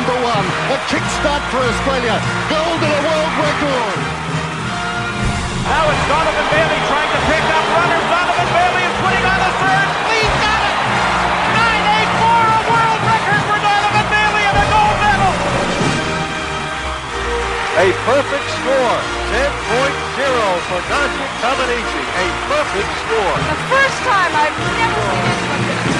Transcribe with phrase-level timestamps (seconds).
[0.00, 0.46] Ian Thorpe is number one.
[0.72, 2.16] A kickstart for Australia.
[2.48, 3.98] Gold and a world record.
[5.68, 8.06] Now it's Donovan Bailey trying to pick up runners.
[8.08, 9.88] Donovan Bailey is putting on the third.
[10.08, 10.76] He's got it.
[11.52, 15.32] 984, a world record for Donovan Bailey and a gold medal.
[17.76, 18.96] A perfect score.
[19.30, 20.32] 10.0
[20.64, 22.02] for Nadia Comaneci.
[22.08, 23.36] A perfect score.
[23.36, 25.99] The first time I've never seen anyone get a So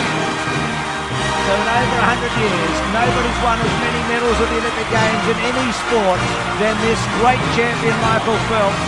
[1.51, 5.67] in over 100 years, nobody's won as many medals at the Olympic Games in any
[5.83, 6.21] sport
[6.63, 8.85] than this great champion Michael Phelps.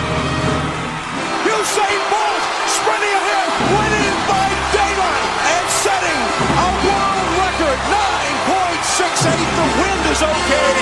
[1.43, 5.27] Usain Bolt sprinting ahead, winning by daylight
[5.59, 7.81] and setting a world record
[8.93, 9.33] 9.68.
[9.57, 10.73] The wind is okay.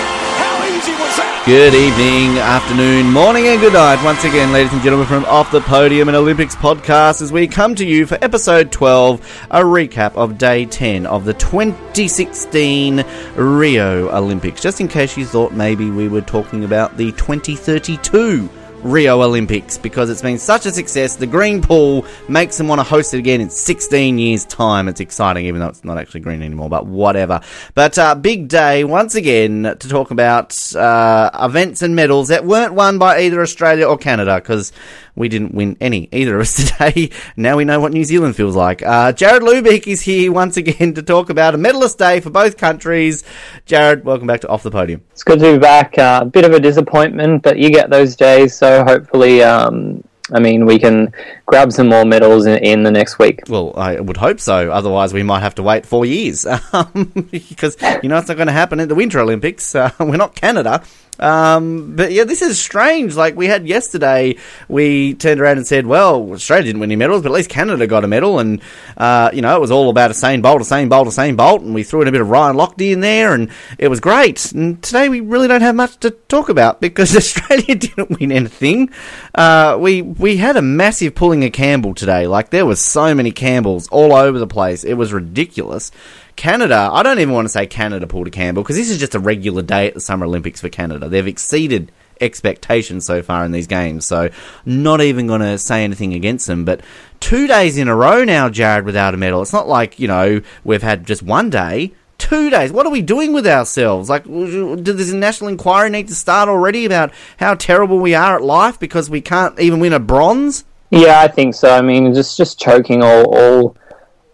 [0.41, 1.43] How easy was that?
[1.47, 4.03] Good evening, afternoon, morning, and good night.
[4.05, 7.77] Once again, ladies and gentlemen, from Off the Podium and Olympics podcast, as we come
[7.77, 13.05] to you for episode 12, a recap of day 10 of the 2016
[13.37, 14.61] Rio Olympics.
[14.61, 18.49] Just in case you thought maybe we were talking about the 2032
[18.83, 21.17] Rio Olympics because it's been such a success.
[21.17, 24.89] The green pool makes them want to host it again in 16 years' time.
[24.89, 27.41] It's exciting, even though it's not actually green anymore, but whatever.
[27.75, 32.75] But uh, big day once again to talk about uh, events and medals that weren't
[32.75, 34.73] won by either Australia or Canada because
[35.15, 37.11] we didn't win any, either of us today.
[37.37, 38.83] Now we know what New Zealand feels like.
[38.83, 42.57] Uh, Jared Lubick is here once again to talk about a medalist day for both
[42.57, 43.25] countries.
[43.67, 45.03] Jared, welcome back to Off the Podium.
[45.21, 45.99] It's good to be back.
[45.99, 50.41] A uh, bit of a disappointment, but you get those days, so hopefully, um, I
[50.41, 51.13] mean, we can
[51.45, 53.41] grab some more medals in, in, the next week.
[53.47, 54.71] Well, I would hope so.
[54.71, 58.47] Otherwise, we might have to wait four years um, because you know it's not going
[58.47, 59.75] to happen at the Winter Olympics.
[59.75, 60.83] Uh, we're not Canada.
[61.19, 63.15] Um, but yeah, this is strange.
[63.15, 64.37] Like we had yesterday,
[64.69, 67.87] we turned around and said, well, Australia didn't win any medals, but at least Canada
[67.87, 68.39] got a medal.
[68.39, 68.61] And,
[68.97, 71.63] uh, you know, it was all about Usain Bolt, Usain Bolt, Usain Bolt.
[71.63, 74.53] And we threw in a bit of Ryan Lochte in there and it was great.
[74.53, 78.91] And today we really don't have much to talk about because Australia didn't win anything.
[79.35, 82.27] Uh, we, we had a massive pulling of Campbell today.
[82.27, 84.85] Like there was so many Campbells all over the place.
[84.85, 85.91] It was ridiculous.
[86.41, 89.19] Canada, I don't even want to say Canada a Campbell because this is just a
[89.19, 91.07] regular day at the Summer Olympics for Canada.
[91.07, 94.31] They've exceeded expectations so far in these games, so
[94.65, 96.65] not even going to say anything against them.
[96.65, 96.81] But
[97.21, 99.43] two days in a row now, Jared, without a medal.
[99.43, 101.93] It's not like, you know, we've had just one day.
[102.17, 102.73] Two days.
[102.73, 104.09] What are we doing with ourselves?
[104.09, 108.43] Like, does a national inquiry need to start already about how terrible we are at
[108.43, 110.65] life because we can't even win a bronze?
[110.91, 111.71] Yeah, I think so.
[111.71, 113.77] I mean, just just choking all all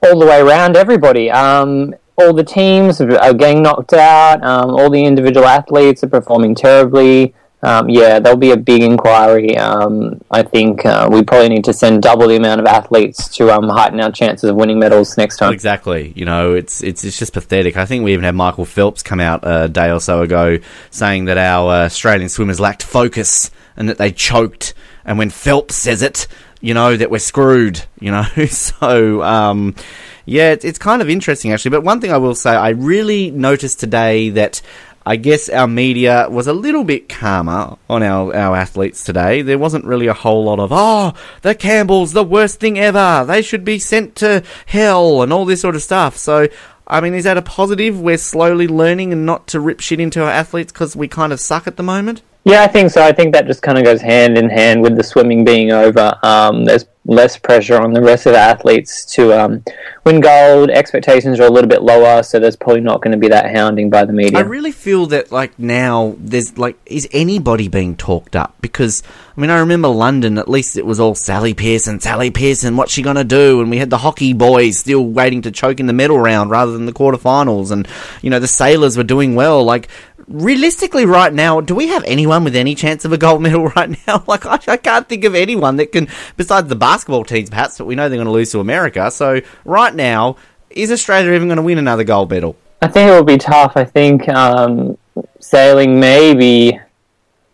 [0.02, 0.76] all the way around.
[0.76, 4.42] Everybody, um, all the teams are getting knocked out.
[4.44, 7.34] Um, all the individual athletes are performing terribly.
[7.62, 9.56] Um, yeah, there'll be a big inquiry.
[9.56, 13.50] Um, I think uh, we probably need to send double the amount of athletes to
[13.50, 15.52] um, heighten our chances of winning medals next time.
[15.52, 16.12] Exactly.
[16.14, 17.76] You know, it's it's it's just pathetic.
[17.76, 20.58] I think we even had Michael Phelps come out a day or so ago
[20.90, 24.74] saying that our uh, Australian swimmers lacked focus and that they choked.
[25.04, 26.28] And when Phelps says it,
[26.66, 27.80] you know that we're screwed.
[28.00, 29.76] You know, so um,
[30.24, 31.70] yeah, it's, it's kind of interesting actually.
[31.70, 34.60] But one thing I will say, I really noticed today that.
[35.08, 39.40] I guess our media was a little bit calmer on our, our athletes today.
[39.40, 43.24] There wasn't really a whole lot of, oh, the Campbells, the worst thing ever.
[43.24, 46.16] They should be sent to hell and all this sort of stuff.
[46.16, 46.48] So,
[46.88, 48.00] I mean, is that a positive?
[48.00, 51.38] We're slowly learning and not to rip shit into our athletes because we kind of
[51.38, 52.22] suck at the moment?
[52.46, 53.02] Yeah, I think so.
[53.02, 56.16] I think that just kind of goes hand in hand with the swimming being over.
[56.22, 59.64] Um, there's less pressure on the rest of the athletes to um,
[60.04, 60.70] win gold.
[60.70, 63.90] Expectations are a little bit lower, so there's probably not going to be that hounding
[63.90, 64.38] by the media.
[64.38, 68.54] I really feel that like now there's like is anybody being talked up?
[68.60, 69.02] Because
[69.36, 72.92] I mean I remember London at least it was all Sally Pearson, Sally Pearson, what's
[72.92, 73.60] she gonna do?
[73.60, 76.72] And we had the hockey boys still waiting to choke in the medal round rather
[76.72, 77.86] than the quarterfinals, and
[78.22, 79.62] you know the sailors were doing well.
[79.64, 79.88] Like
[80.28, 83.96] realistically, right now, do we have anyone with any chance of a gold medal right
[84.06, 84.24] now?
[84.26, 87.86] Like, I, I, can't think of anyone that can, besides the basketball teams, perhaps, but
[87.86, 89.10] we know they're going to lose to America.
[89.10, 90.36] So, right now,
[90.70, 92.56] is Australia even going to win another gold medal?
[92.82, 93.72] I think it will be tough.
[93.76, 94.98] I think um,
[95.40, 96.78] sailing, maybe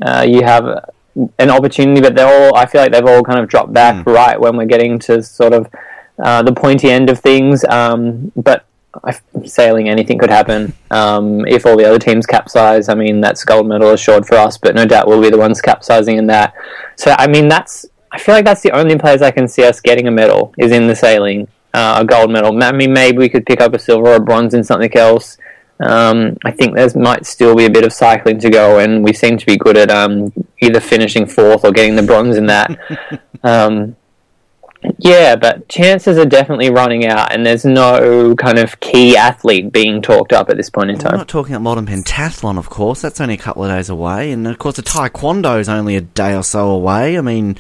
[0.01, 0.91] uh, you have
[1.39, 4.15] an opportunity, but they're all, I feel like they've all kind of dropped back mm.
[4.15, 5.69] right when we're getting to sort of
[6.23, 7.65] uh, the pointy end of things.
[7.65, 8.65] Um, but
[9.45, 10.73] sailing, anything could happen.
[10.91, 14.59] Um, if all the other teams capsize, I mean, that's gold medal assured for us,
[14.59, 16.55] but no doubt we'll be the ones capsizing in that.
[16.97, 19.81] So, I mean, that's, I feel like that's the only place I can see us
[19.81, 22.63] getting a medal is in the sailing, uh, a gold medal.
[22.63, 25.39] I mean, maybe we could pick up a silver or a bronze in something else.
[25.83, 29.13] Um, I think there might still be a bit of cycling to go, and we
[29.13, 32.79] seem to be good at um, either finishing fourth or getting the bronze in that.
[33.43, 33.97] um,
[34.99, 40.03] Yeah, but chances are definitely running out, and there's no kind of key athlete being
[40.03, 41.17] talked up at this point in We're time.
[41.19, 43.03] not talking about modern pentathlon, of course.
[43.03, 46.01] That's only a couple of days away, and of course the taekwondo is only a
[46.01, 47.17] day or so away.
[47.17, 47.57] I mean,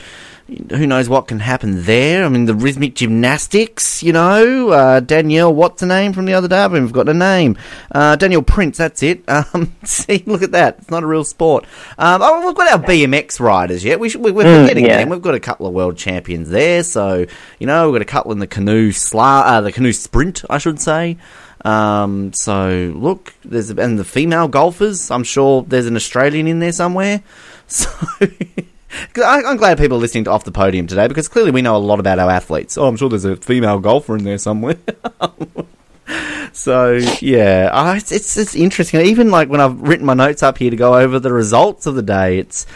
[0.70, 2.24] who knows what can happen there?
[2.24, 6.48] I mean, the rhythmic gymnastics, you know, uh, Danielle, what's the name from the other
[6.48, 6.58] day?
[6.58, 7.56] I've even forgotten a name.
[7.90, 9.22] Uh, Danielle Prince, that's it.
[9.54, 10.78] Um, see, look at that.
[10.78, 11.64] It's not a real sport.
[11.98, 13.98] Um, oh, we've got our BMX riders yet.
[13.98, 14.98] We should, we, we're Mm, forgetting yeah.
[14.98, 15.08] them.
[15.08, 17.26] We've got a couple of world champions there, so
[17.58, 20.58] you know, we've got a couple in the canoe sla- uh, the canoe sprint, I
[20.58, 21.16] should say.
[21.64, 25.10] Um, so look, there's and the female golfers.
[25.10, 27.22] I'm sure there's an Australian in there somewhere.
[27.68, 27.88] So.
[29.16, 31.78] I'm glad people are listening to Off the Podium today because clearly we know a
[31.78, 32.76] lot about our athletes.
[32.76, 34.76] Oh, I'm sure there's a female golfer in there somewhere.
[36.52, 39.00] so yeah, it's, it's it's interesting.
[39.00, 41.94] Even like when I've written my notes up here to go over the results of
[41.94, 42.66] the day, it's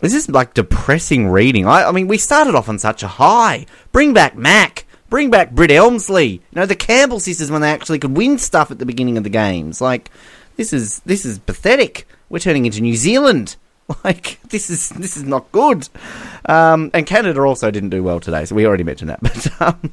[0.00, 1.66] this is like depressing reading.
[1.66, 3.66] I, I mean, we started off on such a high.
[3.92, 4.86] Bring back Mack.
[5.08, 6.32] Bring back Britt Elmslie.
[6.32, 9.24] You know the Campbell sisters when they actually could win stuff at the beginning of
[9.24, 9.80] the games.
[9.80, 10.10] Like
[10.56, 12.06] this is this is pathetic.
[12.28, 13.56] We're turning into New Zealand.
[14.04, 15.88] Like this is this is not good.
[16.46, 19.20] Um, and Canada also didn't do well today, so we already mentioned that.
[19.22, 19.92] But um,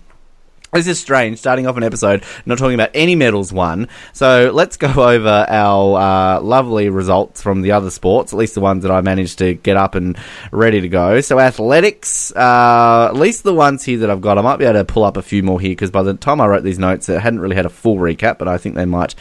[0.73, 3.87] this is strange, starting off an episode not talking about any medals won.
[4.11, 8.61] So let's go over our uh, lovely results from the other sports, at least the
[8.61, 10.17] ones that I managed to get up and
[10.51, 11.21] ready to go.
[11.21, 14.79] So athletics, uh, at least the ones here that I've got, I might be able
[14.79, 17.07] to pull up a few more here because by the time I wrote these notes,
[17.07, 19.13] it hadn't really had a full recap, but I think they might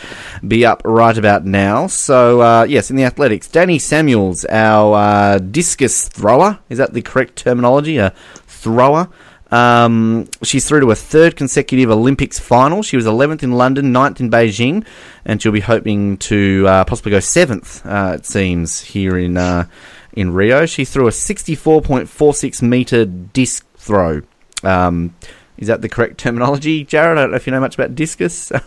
[0.47, 1.87] be up right about now.
[1.87, 7.03] So uh, yes, in the athletics, Dani Samuels, our uh, discus thrower, is that the
[7.03, 7.99] correct terminology?
[7.99, 8.15] A
[8.47, 9.09] thrower.
[9.53, 12.83] Um, she's through to a third consecutive Olympics final.
[12.83, 14.85] She was 11th in London, 9th in Beijing,
[15.27, 19.67] and she'll be hoping to uh, possibly go 7th, uh, it seems, here in uh,
[20.15, 20.67] in Rio.
[20.67, 24.23] She threw a 64.46 metre disc throw.
[24.63, 25.15] Um,
[25.59, 27.19] is that the correct terminology, Jared?
[27.19, 28.53] I don't know if you know much about discus.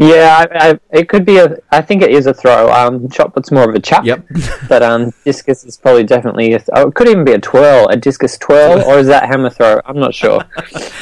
[0.00, 1.56] Yeah, I, I, it could be a.
[1.72, 2.70] I think it is a throw.
[2.70, 4.04] Um, shot put's more of a chuck.
[4.04, 4.26] Yep.
[4.68, 6.52] but um, discus is probably definitely.
[6.52, 9.50] A, oh, it could even be a twirl, a discus twirl, or is that hammer
[9.50, 9.80] throw?
[9.84, 10.44] I'm not sure.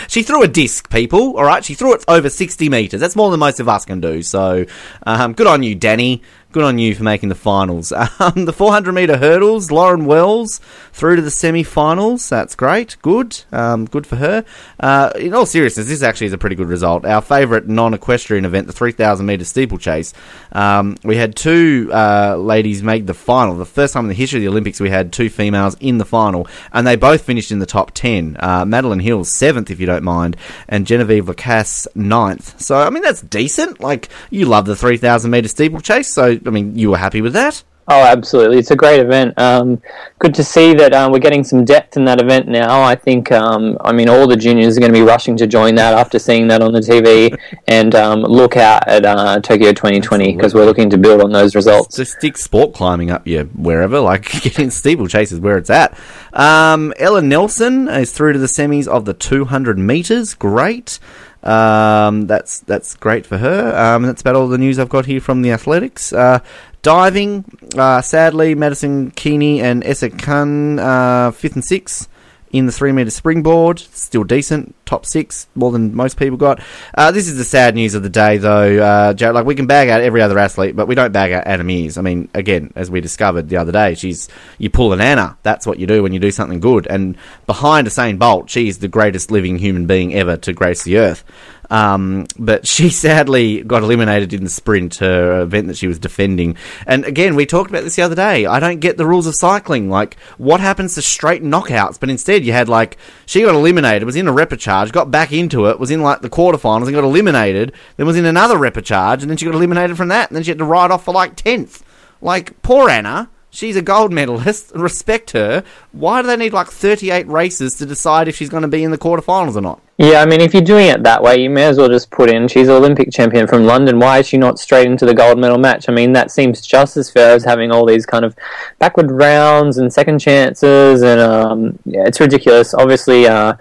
[0.09, 1.37] She threw a disc, people.
[1.37, 3.01] All right, she threw it over sixty meters.
[3.01, 4.23] That's more than most of us can do.
[4.23, 4.65] So,
[5.03, 6.23] um, good on you, Dani.
[6.57, 7.93] Good on you for making the finals.
[8.19, 10.59] Um, the 400 meter hurdles, Lauren Wells
[10.93, 12.27] through to the semi-finals.
[12.31, 12.97] That's great.
[13.03, 13.43] Good.
[13.53, 14.43] Um, good for her.
[14.81, 17.05] Uh, in all seriousness, this actually is a pretty good result.
[17.05, 20.15] Our favourite non-equestrian event, the 3,000 meter steeplechase.
[20.53, 23.55] Um, we had two uh, ladies make the final.
[23.57, 26.07] The first time in the history of the Olympics, we had two females in the
[26.07, 28.39] final, and they both finished in the top 10.
[28.41, 30.39] Uh, Madeline Hills seventh, if you don't mind,
[30.71, 32.59] and Genevieve LaCaze ninth.
[32.59, 33.81] So I mean that's decent.
[33.81, 37.63] Like you love the 3,000 meter steeplechase, so I mean you were happy with that.
[37.89, 38.59] Oh, absolutely!
[38.59, 39.39] It's a great event.
[39.39, 39.81] Um,
[40.19, 42.83] good to see that um, we're getting some depth in that event now.
[42.83, 45.77] I think, um, I mean, all the juniors are going to be rushing to join
[45.77, 47.39] that after seeing that on the TV,
[47.69, 51.55] and um, look out at uh, Tokyo 2020 because we're looking to build on those
[51.55, 51.97] results.
[51.97, 55.97] Just stick sport climbing up you wherever, like getting steeplechase is where it's at.
[56.33, 60.35] Um, Ella Nelson is through to the semis of the 200 meters.
[60.35, 60.99] Great.
[61.43, 63.77] Um, that's that's great for her.
[63.77, 66.13] Um, that's about all the news I've got here from the athletics.
[66.13, 66.41] Uh,
[66.83, 67.45] diving,
[67.77, 72.09] uh, sadly, Maddison Keeney and Esther Qin, uh, fifth and sixth
[72.57, 73.79] in the three meter springboard.
[73.79, 76.61] Still decent, top six, more than most people got.
[76.95, 78.79] Uh, this is the sad news of the day, though.
[78.79, 81.47] Uh, Jared, like we can bag out every other athlete, but we don't bag out
[81.47, 81.99] Anna Meares.
[81.99, 85.37] I mean, again, as we discovered the other day, she's you pull an Anna.
[85.43, 86.87] That's what you do when you do something good.
[86.87, 91.25] And behind Usain Bolt, she's the greatest living human being ever to grace the earth.
[91.71, 96.57] Um, but she sadly got eliminated in the sprint, her event that she was defending.
[96.87, 98.47] And again, we talked about this the other day.
[98.47, 99.91] I don't get the rules of cycling.
[99.91, 101.99] Like, what happens to straight knockouts?
[101.99, 105.67] But instead, you had like she got eliminated, was in a repechage, got back into
[105.67, 107.73] it, was in like the quarterfinals, and got eliminated.
[107.97, 110.51] Then was in another repechage, and then she got eliminated from that, and then she
[110.51, 111.83] had to ride off for like tenth.
[112.21, 113.31] Like, poor Anna.
[113.57, 114.73] She's a gold medalist.
[114.75, 115.65] Respect her.
[115.93, 118.91] Why do they need like 38 races to decide if she's going to be in
[118.91, 119.81] the quarterfinals or not?
[119.97, 122.29] Yeah, I mean, if you're doing it that way, you may as well just put
[122.29, 123.99] in she's an Olympic champion from London.
[123.99, 125.89] Why is she not straight into the gold medal match?
[125.89, 128.37] I mean, that seems just as fair as having all these kind of
[128.79, 132.75] backward rounds and second chances, and um, yeah, it's ridiculous.
[132.75, 133.55] Obviously, uh,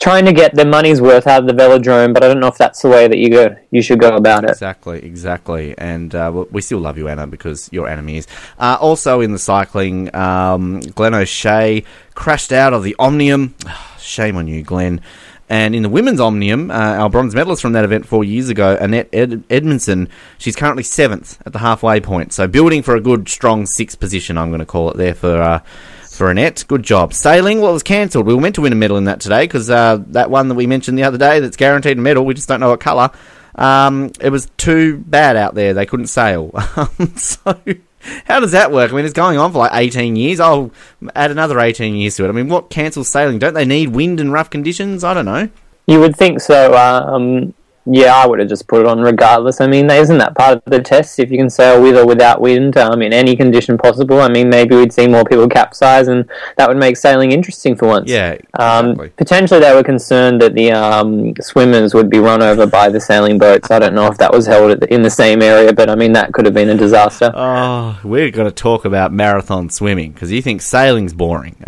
[0.00, 2.58] trying to get the money's worth out of the velodrome, but I don't know if
[2.58, 3.56] that's the way that you go.
[3.70, 4.50] You should go about it.
[4.50, 5.76] Exactly, exactly.
[5.78, 8.26] And uh, we still love you, Anna, because you're enemies.
[8.58, 11.84] Uh, also in the cycling, um, Glenn O'Shea
[12.14, 13.54] crashed out of the Omnium.
[13.98, 15.00] Shame on you, Glenn.
[15.48, 18.78] And in the women's Omnium, uh, our bronze medalist from that event four years ago,
[18.80, 20.08] Annette Ed- Edmondson,
[20.38, 22.32] she's currently seventh at the halfway point.
[22.32, 25.40] So building for a good, strong sixth position, I'm going to call it there for
[25.40, 25.60] uh,
[26.16, 26.64] for Annette.
[26.68, 27.12] Good job.
[27.12, 28.26] Sailing, well, it was cancelled.
[28.26, 30.54] We were meant to win a medal in that today because uh, that one that
[30.54, 33.10] we mentioned the other day that's guaranteed a medal, we just don't know what colour.
[33.54, 35.74] Um, it was too bad out there.
[35.74, 36.52] They couldn't sail.
[37.16, 37.56] So,
[38.26, 38.92] how does that work?
[38.92, 40.40] I mean, it's going on for like 18 years.
[40.40, 40.70] I'll
[41.14, 42.28] add another 18 years to it.
[42.28, 43.38] I mean, what cancels sailing?
[43.38, 45.04] Don't they need wind and rough conditions?
[45.04, 45.48] I don't know.
[45.86, 46.74] You would think so.
[46.74, 47.54] Um,
[47.86, 49.60] yeah, I would have just put it on regardless.
[49.60, 51.18] I mean, isn't that part of the test?
[51.18, 54.48] If you can sail with or without wind um, in any condition possible, I mean,
[54.48, 58.10] maybe we'd see more people capsize, and that would make sailing interesting for once.
[58.10, 59.08] Yeah, Um, exactly.
[59.16, 63.38] potentially, they were concerned that the um, swimmers would be run over by the sailing
[63.38, 63.70] boats.
[63.70, 66.32] I don't know if that was held in the same area, but I mean, that
[66.32, 67.30] could have been a disaster.
[67.34, 71.56] Oh, we're going to talk about marathon swimming because you think sailing's boring.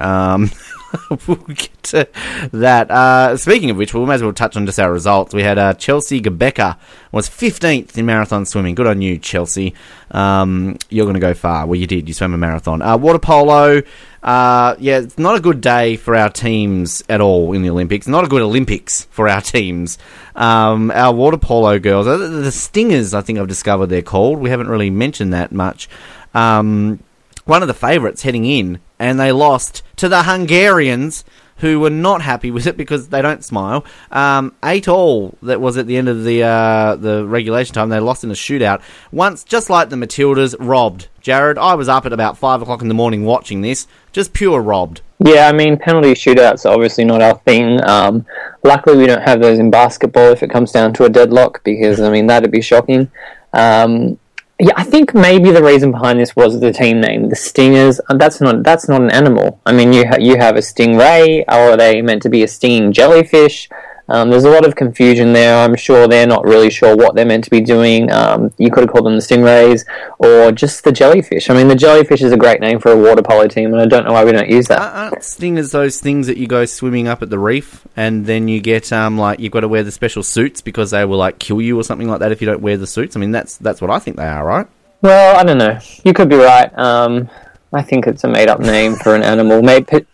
[1.27, 2.09] We'll get to
[2.53, 2.91] that.
[2.91, 5.35] Uh, speaking of which, we may as well touch on just our results.
[5.35, 6.77] We had uh, Chelsea Gubecka
[7.13, 8.75] was 15th in marathon swimming.
[8.75, 9.75] Good on you, Chelsea.
[10.11, 11.67] Um, you're going to go far.
[11.67, 12.09] Well, you did.
[12.09, 12.83] You swam a marathon.
[12.83, 13.83] Uh, water polo.
[14.23, 18.09] Uh, yeah, it's not a good day for our teams at all in the Olympics.
[18.09, 19.99] Not a good Olympics for our teams.
[20.35, 24.39] Um, our water polo girls, uh, the Stingers, I think I've discovered they're called.
[24.41, 25.89] We haven't really mentioned that much.
[26.35, 26.99] Um,
[27.47, 31.25] one of the favourites heading in, and they lost to the Hungarians,
[31.59, 33.83] who were not happy with it because they don't smile.
[34.11, 37.89] Um, eight all that was at the end of the uh, the regulation time.
[37.89, 38.83] They lost in a shootout.
[39.11, 41.09] Once, just like the Matildas, robbed.
[41.23, 43.87] Jared, I was up at about five o'clock in the morning watching this.
[44.13, 45.01] Just pure robbed.
[45.19, 47.83] Yeah, I mean, penalty shootouts are obviously not our thing.
[47.89, 48.27] Um,
[48.63, 52.01] luckily, we don't have those in basketball if it comes down to a deadlock, because,
[52.01, 53.11] I mean, that'd be shocking.
[53.55, 54.19] Um,
[54.59, 58.01] yeah, I think maybe the reason behind this was the team name, the Stingers.
[58.09, 59.61] uh, That's not that's not an animal.
[59.67, 62.93] I mean, you ha- you have a stingray, are they meant to be a stinging
[62.93, 63.69] jellyfish?
[64.09, 65.57] Um, there's a lot of confusion there.
[65.57, 68.11] I'm sure they're not really sure what they're meant to be doing.
[68.13, 69.85] Um, you could have called them the stingrays
[70.19, 71.51] or just the jellyfish.
[71.51, 73.87] I mean, the jellyfish is a great name for a water polo team, and I
[73.87, 74.81] don't know why we don't use that.
[74.81, 78.61] Aren't stingers those things that you go swimming up at the reef and then you
[78.61, 81.61] get um like you've got to wear the special suits because they will like kill
[81.61, 83.17] you or something like that if you don't wear the suits?
[83.17, 84.67] I mean that's that's what I think they are, right?
[85.03, 85.79] Well, I don't know.
[86.05, 86.77] You could be right.
[86.79, 87.29] Um,
[87.73, 89.63] I think it's a made-up name for an animal.
[89.63, 90.07] Maybe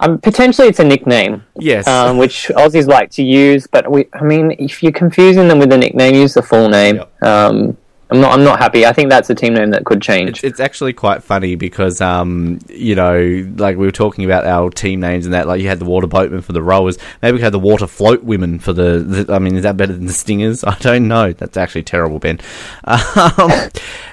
[0.00, 1.86] um, potentially it's a nickname, Yes.
[1.86, 3.66] um, which Aussies like to use.
[3.66, 6.96] But we, I mean, if you're confusing them with a nickname, use the full name.
[6.96, 7.22] Yep.
[7.22, 7.76] Um,
[8.10, 8.32] I'm not.
[8.32, 8.86] I'm not happy.
[8.86, 10.30] I think that's a team name that could change.
[10.30, 14.70] It's, it's actually quite funny because, um, you know, like we were talking about our
[14.70, 16.96] team names and that, like you had the water boatmen for the rowers.
[17.20, 19.92] Maybe we had the water float women for the, the I mean, is that better
[19.92, 20.64] than the stingers?
[20.64, 21.34] I don't know.
[21.34, 22.40] That's actually terrible, Ben.
[23.18, 23.50] Um,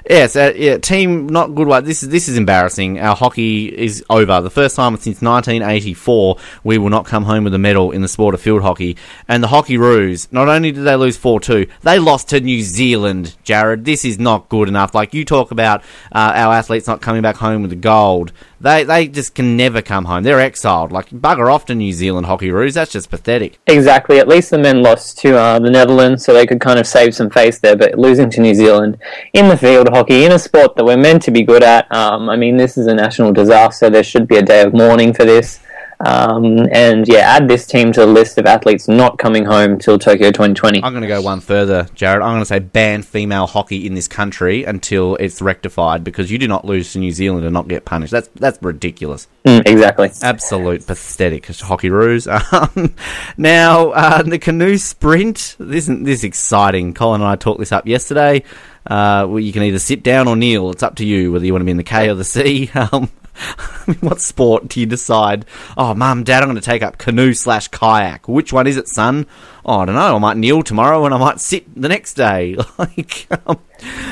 [0.10, 1.86] yes, yeah, team not good one.
[1.86, 3.00] This is, this is embarrassing.
[3.00, 4.42] Our hockey is over.
[4.42, 8.08] The first time since 1984 we will not come home with a medal in the
[8.08, 8.98] sport of field hockey.
[9.28, 13.36] And the Hockey Roos, not only did they lose 4-2, they lost to New Zealand,
[13.44, 13.85] Jared.
[13.86, 14.94] This is not good enough.
[14.94, 18.32] Like you talk about uh, our athletes not coming back home with the gold.
[18.60, 20.24] They they just can never come home.
[20.24, 20.92] They're exiled.
[20.92, 22.74] Like bugger off to New Zealand Hockey Roos.
[22.74, 23.60] That's just pathetic.
[23.68, 24.20] Exactly.
[24.20, 27.16] At least the men lost to uh, the Netherlands, so they could kind of save
[27.16, 27.76] some face there.
[27.76, 28.98] But losing to New Zealand
[29.34, 32.30] in the field hockey, in a sport that we're meant to be good at, um,
[32.30, 33.90] I mean, this is a national disaster.
[33.90, 35.60] There should be a day of mourning for this.
[36.00, 39.98] Um, and yeah, add this team to the list of athletes not coming home till
[39.98, 40.84] Tokyo 2020.
[40.84, 42.22] I'm going to go one further, Jared.
[42.22, 46.38] I'm going to say ban female hockey in this country until it's rectified because you
[46.38, 48.12] do not lose to New Zealand and not get punished.
[48.12, 49.28] That's that's ridiculous.
[49.46, 50.12] Mm, exactly.
[50.22, 52.28] Absolute pathetic Hockey Roos.
[52.56, 52.94] Um,
[53.38, 55.56] now, uh, the canoe sprint.
[55.60, 56.94] This isn't this exciting.
[56.94, 58.44] Colin and I talked this up yesterday.
[58.86, 60.70] Uh, well, you can either sit down or kneel.
[60.72, 62.70] It's up to you whether you want to be in the K or the C.
[62.92, 63.10] Um,
[63.58, 65.46] I mean, what sport do you decide?
[65.78, 68.28] Oh, mum, dad, I'm going to take up canoe slash kayak.
[68.28, 69.28] Which one is it, son?
[69.66, 70.16] Oh, I don't know.
[70.16, 72.56] I might kneel tomorrow and I might sit the next day.
[72.78, 73.60] like um,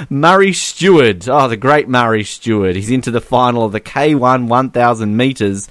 [0.09, 1.27] Murray Stewart.
[1.27, 2.75] Oh, the great Murray Stewart.
[2.75, 5.69] He's into the final of the K1 1000 meters.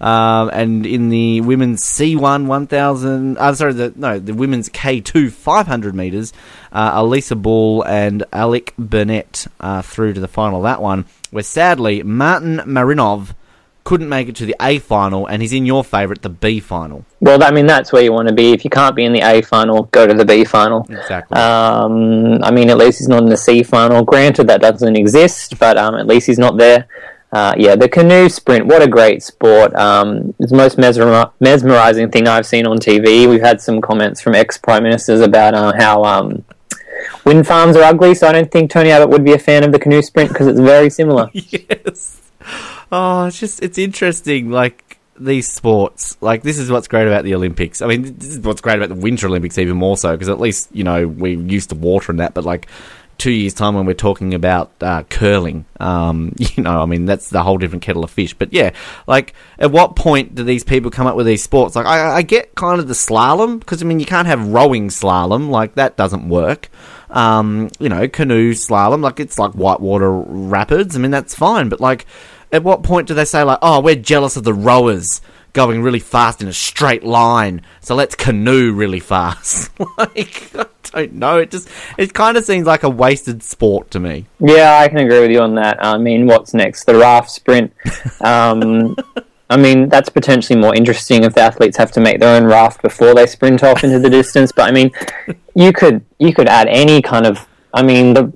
[0.00, 5.94] Um, and in the women's C1 1000, uh, sorry, the, no, the women's K2 500
[5.94, 6.32] meters,
[6.72, 12.00] uh, Alyssa Bull and Alyce Burnett uh, through to the final that one, where sadly
[12.04, 13.34] Martin Marinov
[13.82, 17.04] couldn't make it to the A final, and he's in your favourite, the B final.
[17.20, 18.52] Well, I mean, that's where you want to be.
[18.52, 20.86] If you can't be in the A final, go to the B final.
[20.88, 21.36] Exactly.
[21.36, 24.04] Um, I mean, at least he's not in the C final.
[24.04, 26.86] Granted, that doesn't exist, but um, at least he's not there.
[27.32, 29.74] Uh, yeah, the canoe sprint, what a great sport.
[29.74, 33.28] Um, it's the most mesmer- mesmerizing thing I've seen on TV.
[33.28, 36.44] We've had some comments from ex prime ministers about uh, how um,
[37.24, 39.72] wind farms are ugly, so I don't think Tony Abbott would be a fan of
[39.72, 41.30] the canoe sprint because it's very similar.
[41.32, 42.20] yes.
[42.92, 44.50] Oh, it's just it's interesting.
[44.50, 47.82] Like these sports, like this is what's great about the Olympics.
[47.82, 50.40] I mean, this is what's great about the Winter Olympics even more so because at
[50.40, 52.34] least you know we're used to water and that.
[52.34, 52.68] But like,
[53.18, 55.64] two years' time when we're talking about uh, curling.
[55.80, 58.34] Um, you know, I mean, that's the whole different kettle of fish.
[58.34, 58.72] But yeah,
[59.06, 61.76] like, at what point do these people come up with these sports?
[61.76, 64.88] Like, I, I get kind of the slalom, because, I mean, you can't have rowing
[64.88, 65.50] slalom.
[65.50, 66.68] Like, that doesn't work.
[67.10, 70.96] Um, you know, canoe slalom, like, it's like whitewater rapids.
[70.96, 71.68] I mean, that's fine.
[71.68, 72.06] But, like,
[72.52, 75.20] at what point do they say, like, oh, we're jealous of the rowers?
[75.54, 77.62] Going really fast in a straight line.
[77.80, 79.70] So let's canoe really fast.
[79.98, 81.38] like I don't know.
[81.38, 84.26] It just it kind of seems like a wasted sport to me.
[84.38, 85.82] Yeah, I can agree with you on that.
[85.82, 86.84] I mean, what's next?
[86.84, 87.72] The raft sprint.
[88.20, 88.94] Um,
[89.50, 92.82] I mean, that's potentially more interesting if the athletes have to make their own raft
[92.82, 94.52] before they sprint off into the distance.
[94.52, 94.90] But I mean,
[95.54, 97.46] you could you could add any kind of.
[97.72, 98.32] I mean, the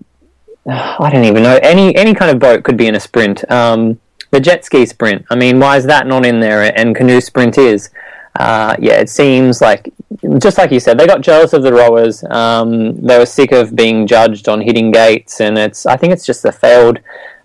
[0.67, 3.51] I don't even know any any kind of boat could be in a sprint.
[3.51, 3.99] Um,
[4.31, 5.25] the jet ski sprint.
[5.31, 6.77] I mean, why is that not in there?
[6.79, 7.91] And canoe sprint is.
[8.39, 9.93] Uh, yeah, it seems like
[10.39, 12.25] just like you said, they got jealous of the rowers.
[12.31, 15.87] Um, they were sick of being judged on hitting gates, and it's.
[15.87, 17.01] I think it's just the failed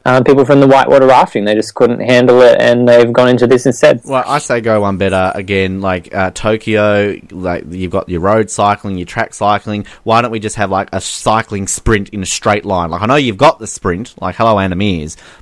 [0.06, 1.46] uh, people from the whitewater rafting.
[1.46, 4.02] They just couldn't handle it, and they've gone into this instead.
[4.04, 5.82] Well, I say go one better again.
[5.82, 9.86] Like uh, Tokyo, like you've got your road cycling, your track cycling.
[10.04, 12.90] Why don't we just have like a cycling sprint in a straight line?
[12.90, 14.74] Like I know you've got the sprint, like Hello Anna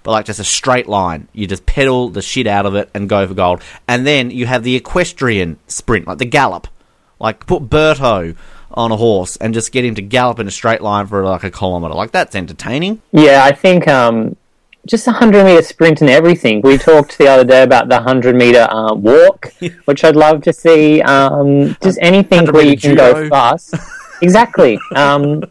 [0.03, 1.27] but like just a straight line.
[1.33, 3.61] You just pedal the shit out of it and go for gold.
[3.87, 6.67] And then you have the equestrian sprint, like the gallop.
[7.19, 8.35] Like put Berto
[8.73, 11.43] on a horse and just get him to gallop in a straight line for like
[11.43, 11.93] a kilometre.
[11.93, 13.01] Like that's entertaining.
[13.11, 14.35] Yeah, I think um,
[14.85, 16.61] just a hundred meter sprint and everything.
[16.61, 19.53] We talked the other day about the hundred meter uh, walk,
[19.85, 21.01] which I'd love to see.
[21.01, 23.75] Um, just anything where you can go fast.
[24.21, 24.79] exactly.
[24.95, 25.43] Um,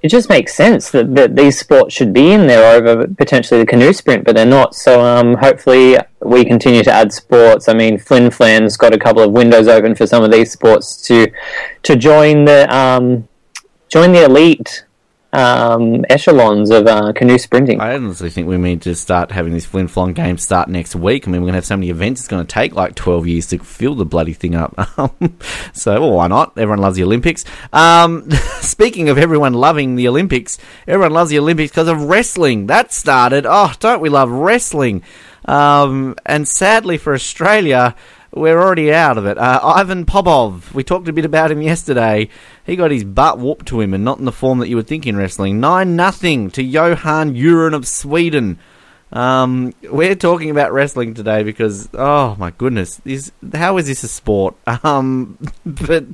[0.00, 3.66] it just makes sense that, that these sports should be in there over potentially the
[3.66, 4.74] canoe sprint, but they're not.
[4.74, 7.68] So um, hopefully we continue to add sports.
[7.68, 11.02] I mean, Flynn Flan's got a couple of windows open for some of these sports
[11.08, 11.30] to
[11.82, 13.28] to join the um,
[13.88, 14.84] join the elite
[15.32, 17.80] um, echelons of uh, canoe sprinting.
[17.80, 21.26] I honestly think we need to start having this Flin Flon game start next week.
[21.26, 23.26] I mean, we're going to have so many events, it's going to take like 12
[23.26, 24.74] years to fill the bloody thing up.
[25.72, 26.56] so, well, why not?
[26.56, 27.44] Everyone loves the Olympics.
[27.72, 32.66] Um, speaking of everyone loving the Olympics, everyone loves the Olympics because of wrestling.
[32.66, 33.44] That started.
[33.46, 35.02] Oh, don't we love wrestling?
[35.44, 37.94] Um, and sadly for Australia,
[38.32, 39.38] we're already out of it.
[39.38, 42.28] Uh, Ivan Popov, we talked a bit about him yesterday.
[42.64, 44.86] He got his butt whooped to him, and not in the form that you would
[44.86, 45.60] think in wrestling.
[45.60, 48.58] Nine nothing to Johan Eurén of Sweden.
[49.10, 54.08] Um, we're talking about wrestling today because, oh my goodness, is how is this a
[54.08, 54.54] sport?
[54.84, 56.04] Um, but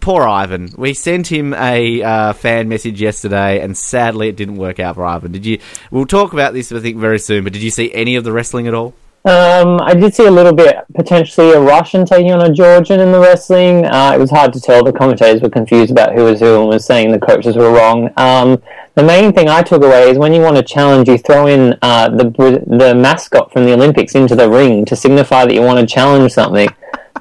[0.00, 0.72] poor Ivan.
[0.76, 5.04] We sent him a uh, fan message yesterday, and sadly, it didn't work out for
[5.04, 5.32] Ivan.
[5.32, 5.60] Did you?
[5.90, 7.44] We'll talk about this, I think, very soon.
[7.44, 8.94] But did you see any of the wrestling at all?
[9.22, 13.12] Um, I did see a little bit, potentially a Russian taking on a Georgian in
[13.12, 13.84] the wrestling.
[13.84, 14.82] Uh, it was hard to tell.
[14.82, 18.10] The commentators were confused about who was who and was saying the coaches were wrong.
[18.16, 18.62] Um,
[18.94, 21.76] the main thing I took away is when you want to challenge, you throw in
[21.82, 25.78] uh, the the mascot from the Olympics into the ring to signify that you want
[25.80, 26.70] to challenge something.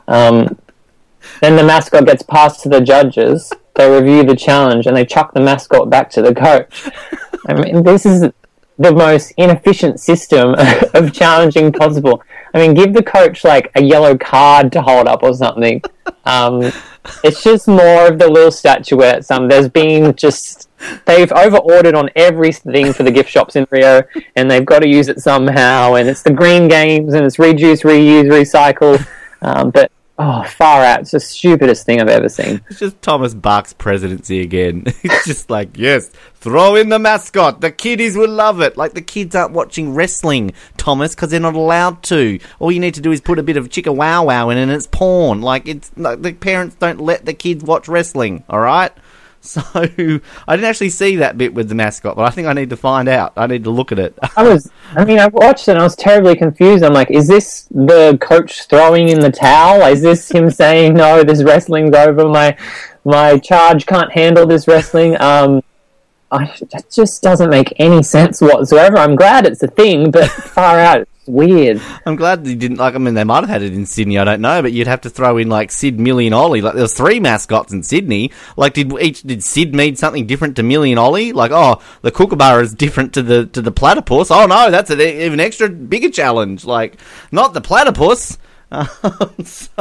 [0.07, 0.57] Um,
[1.41, 3.51] then the mascot gets passed to the judges.
[3.75, 6.89] They review the challenge and they chuck the mascot back to the coach.
[7.47, 8.31] I mean, this is
[8.79, 10.55] the most inefficient system
[10.93, 12.23] of challenging possible.
[12.53, 15.83] I mean, give the coach like a yellow card to hold up or something.
[16.25, 16.71] Um,
[17.23, 19.29] it's just more of the little statuettes.
[19.29, 20.69] Um, there's been just
[21.05, 24.01] they've over ordered on everything for the gift shops in Rio,
[24.35, 25.95] and they've got to use it somehow.
[25.95, 29.05] And it's the green games, and it's reduce, reuse, recycle.
[29.41, 30.99] Um, but Oh, far out.
[30.99, 32.59] It's the stupidest thing I've ever seen.
[32.69, 34.83] It's just Thomas Bach's presidency again.
[34.85, 37.61] it's just like, yes, throw in the mascot.
[37.61, 38.75] The kiddies will love it.
[38.75, 42.37] Like, the kids aren't watching wrestling, Thomas, because they're not allowed to.
[42.59, 44.69] All you need to do is put a bit of chicka wow wow in and
[44.69, 45.41] it's porn.
[45.41, 48.91] Like, it's like, the parents don't let the kids watch wrestling, alright?
[49.49, 52.69] So I didn't actually see that bit with the mascot, but I think I need
[52.71, 53.31] to find out.
[53.37, 54.17] I need to look at it.
[54.35, 56.83] I was, I mean, I watched it and I was terribly confused.
[56.83, 59.81] I'm like, is this the coach throwing in the towel?
[59.83, 62.27] Is this him saying, no, this wrestling's over.
[62.27, 62.57] My
[63.05, 65.19] my charge can't handle this wrestling.
[65.21, 65.63] Um,
[66.31, 68.97] I, that just doesn't make any sense whatsoever.
[68.97, 71.81] I'm glad it's a thing, but far out weird.
[72.05, 72.95] I'm glad they didn't like.
[72.95, 74.17] I mean, they might have had it in Sydney.
[74.17, 76.61] I don't know, but you'd have to throw in like Sid, Millie, and Ollie.
[76.61, 78.31] Like there was three mascots in Sydney.
[78.57, 81.31] Like did each did Sid mean something different to Millie and Ollie?
[81.31, 84.31] Like oh, the kookaburra is different to the to the platypus.
[84.31, 86.65] Oh no, that's an even extra bigger challenge.
[86.65, 86.99] Like
[87.31, 88.37] not the platypus.
[88.71, 89.71] Um, so,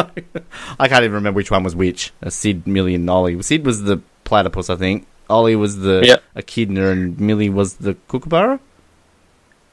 [0.78, 2.10] I can't even remember which one was which.
[2.22, 3.42] A Sid, Millie, and Ollie.
[3.42, 5.06] Sid was the platypus, I think.
[5.28, 6.22] Ollie was the yep.
[6.34, 8.60] echidna, and Millie was the kookaburra.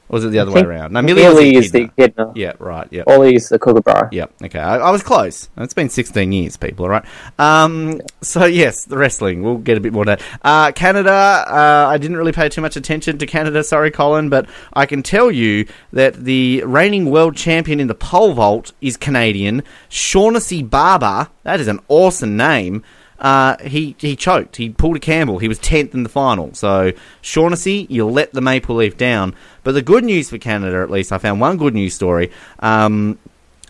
[0.08, 0.92] Or was it the other way around?
[0.92, 2.32] No, Millie, Millie is the echidna.
[2.36, 2.86] Yeah, right.
[2.92, 3.02] Yeah.
[3.08, 4.08] Ollie is the kookaburra.
[4.12, 4.26] Yeah.
[4.42, 4.58] Okay.
[4.58, 5.48] I, I was close.
[5.56, 6.84] It's been 16 years, people.
[6.84, 7.04] All right.
[7.38, 9.42] Um, so yes, the wrestling.
[9.42, 10.22] We'll get a bit more to that.
[10.42, 11.10] Uh, Canada.
[11.10, 13.64] Uh, I didn't really pay too much attention to Canada.
[13.64, 18.32] Sorry, Colin, but I can tell you that the reigning world champion in the pole
[18.32, 19.64] vault is Canadian.
[19.90, 21.28] Shawnacy Barber.
[21.42, 22.84] That is an awesome name.
[23.18, 24.56] Uh, he he choked.
[24.56, 25.38] He pulled a Campbell.
[25.38, 26.52] He was tenth in the final.
[26.54, 29.34] So Shawnacy, you let the Maple Leaf down.
[29.64, 32.30] But the good news for Canada, at least, I found one good news story.
[32.58, 33.18] Um,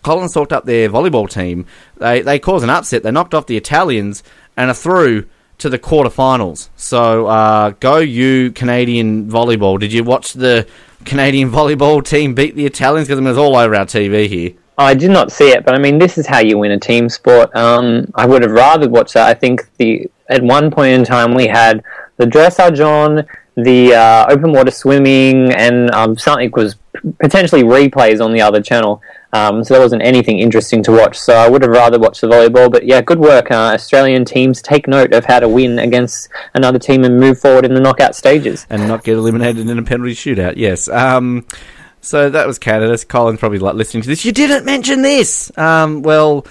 [0.03, 1.65] Collins talked up their volleyball team.
[1.97, 3.03] They they caused an upset.
[3.03, 4.23] They knocked off the Italians
[4.55, 5.27] and are through
[5.59, 6.69] to the quarterfinals.
[6.75, 9.79] So uh, go you Canadian volleyball.
[9.79, 10.67] Did you watch the
[11.05, 13.07] Canadian volleyball team beat the Italians?
[13.07, 14.51] Because I mean, it was all over our TV here.
[14.77, 17.09] I did not see it, but I mean, this is how you win a team
[17.09, 17.55] sport.
[17.55, 19.27] Um, I would have rather watched that.
[19.27, 21.83] I think the at one point in time we had
[22.17, 26.75] the dressage on, the uh, open water swimming, and um, something was
[27.19, 29.01] potentially replays on the other channel.
[29.33, 31.17] Um, so there wasn't anything interesting to watch.
[31.17, 32.71] So I would have rather watched the volleyball.
[32.71, 34.61] But yeah, good work, uh, Australian teams.
[34.61, 38.15] Take note of how to win against another team and move forward in the knockout
[38.15, 38.65] stages.
[38.69, 40.53] and not get eliminated in a penalty shootout.
[40.55, 40.87] Yes.
[40.87, 41.45] Um,
[42.07, 42.97] so that was Canada.
[43.05, 44.23] Colin's probably like listening to this.
[44.25, 45.51] You didn't mention this.
[45.57, 46.45] Um, well,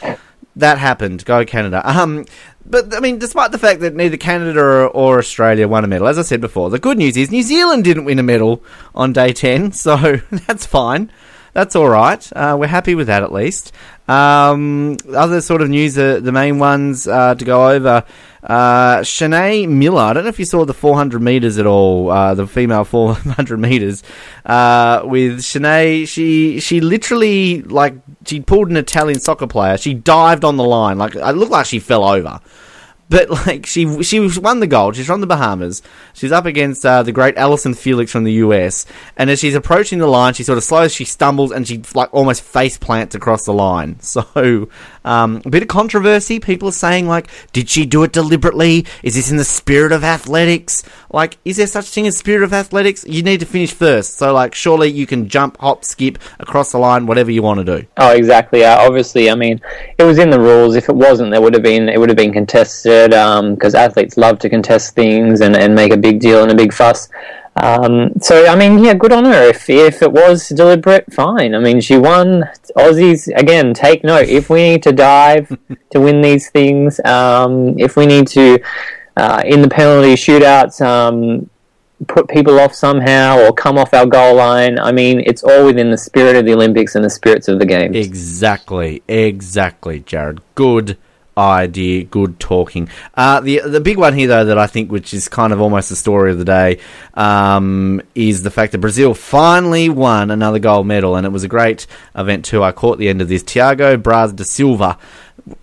[0.57, 1.25] that happened.
[1.25, 1.83] Go Canada.
[1.85, 2.27] Um,
[2.65, 6.09] but I mean, despite the fact that neither Canada or, or Australia won a medal,
[6.09, 8.63] as I said before, the good news is New Zealand didn't win a medal
[8.95, 9.97] on day ten, so
[10.47, 11.11] that's fine.
[11.57, 12.23] That's all right.
[12.37, 13.73] Uh, we're happy with that at least.
[14.09, 18.05] Um, other sort of news, uh, the main ones uh, to go over.
[18.43, 20.03] Uh, Shaunae Miller.
[20.03, 22.11] I don't know if you saw the 400 meters at all.
[22.11, 24.03] Uh, the female 400 meters.
[24.45, 27.95] Uh, with Shanae, she she literally like
[28.27, 29.79] she pulled an Italian soccer player.
[29.79, 30.99] She dived on the line.
[30.99, 32.39] Like it looked like she fell over.
[33.09, 34.97] But like she she won the gold.
[34.97, 35.83] She's from the Bahamas.
[36.13, 38.85] She's up against uh, the great Allyson Felix from the US.
[39.17, 40.93] And as she's approaching the line, she sort of slows.
[40.93, 43.99] She stumbles and she like almost face plants across the line.
[44.17, 44.69] So
[45.05, 46.41] um, a bit of controversy.
[46.41, 48.87] People are saying like, did she do it deliberately?
[49.03, 50.83] Is this in the spirit of athletics?
[51.13, 53.05] Like, is there such a thing as spirit of athletics?
[53.07, 54.15] You need to finish first.
[54.15, 57.81] So like, surely you can jump, hop, skip across the line, whatever you want to
[57.81, 57.87] do.
[57.99, 58.65] Oh, exactly.
[58.65, 59.61] Uh, obviously, I mean,
[59.99, 60.77] it was in the rules.
[60.77, 64.39] If it wasn't, there would have been it would have been contested because athletes love
[64.41, 67.09] to contest things and, and make a big deal and a big fuss.
[67.57, 69.49] Um, so, I mean, yeah, good on her.
[69.49, 71.55] If if it was deliberate, fine.
[71.55, 72.45] I mean, she won.
[72.77, 73.73] Aussies again.
[73.73, 74.29] Take note.
[74.29, 75.57] If we need to dive
[75.91, 78.59] to win these things, um, if we need to
[79.17, 80.81] uh, in the penalty shootouts.
[80.85, 81.49] Um,
[82.09, 84.79] put people off somehow or come off our goal line.
[84.79, 87.67] I mean, it's all within the spirit of the Olympics and the spirits of the
[87.67, 87.97] games.
[87.97, 90.41] Exactly, exactly, Jared.
[90.55, 90.99] Good
[91.37, 92.89] idea, good talking.
[93.15, 95.89] Uh, the the big one here, though, that I think, which is kind of almost
[95.89, 96.79] the story of the day,
[97.15, 101.49] um, is the fact that Brazil finally won another gold medal, and it was a
[101.49, 102.63] great event too.
[102.63, 103.43] I caught the end of this.
[103.43, 104.99] Thiago Braz da Silva.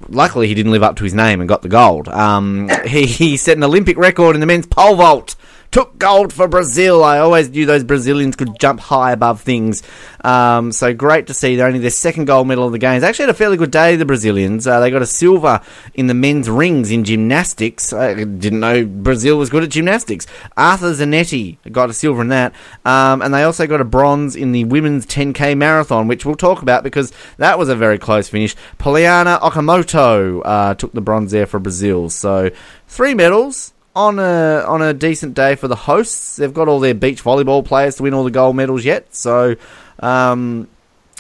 [0.08, 2.08] Luckily, he didn't live up to his name and got the gold.
[2.08, 5.36] Um, he, he set an Olympic record in the men's pole vault
[5.74, 7.04] took gold for Brazil.
[7.04, 9.82] I always knew those Brazilians could jump high above things.
[10.24, 11.56] Um, so great to see.
[11.56, 13.02] They're only their second gold medal of the games.
[13.02, 14.68] They actually had a fairly good day, the Brazilians.
[14.68, 15.62] Uh, they got a silver
[15.96, 17.92] in the men's rings in gymnastics.
[17.92, 20.28] I didn't know Brazil was good at gymnastics.
[20.56, 22.54] Arthur Zanetti got a silver in that.
[22.86, 26.62] Um, and they also got a bronze in the women's 10k marathon, which we'll talk
[26.62, 28.56] about because that was a very close finish.
[28.78, 32.12] Poliana Okimoto uh, took the bronze there for Brazil.
[32.12, 32.52] So
[32.88, 36.38] three medals on a on a decent day for the hosts.
[36.38, 39.56] They've got all their beach volleyball players to win all the gold medals yet, so
[40.00, 40.68] um,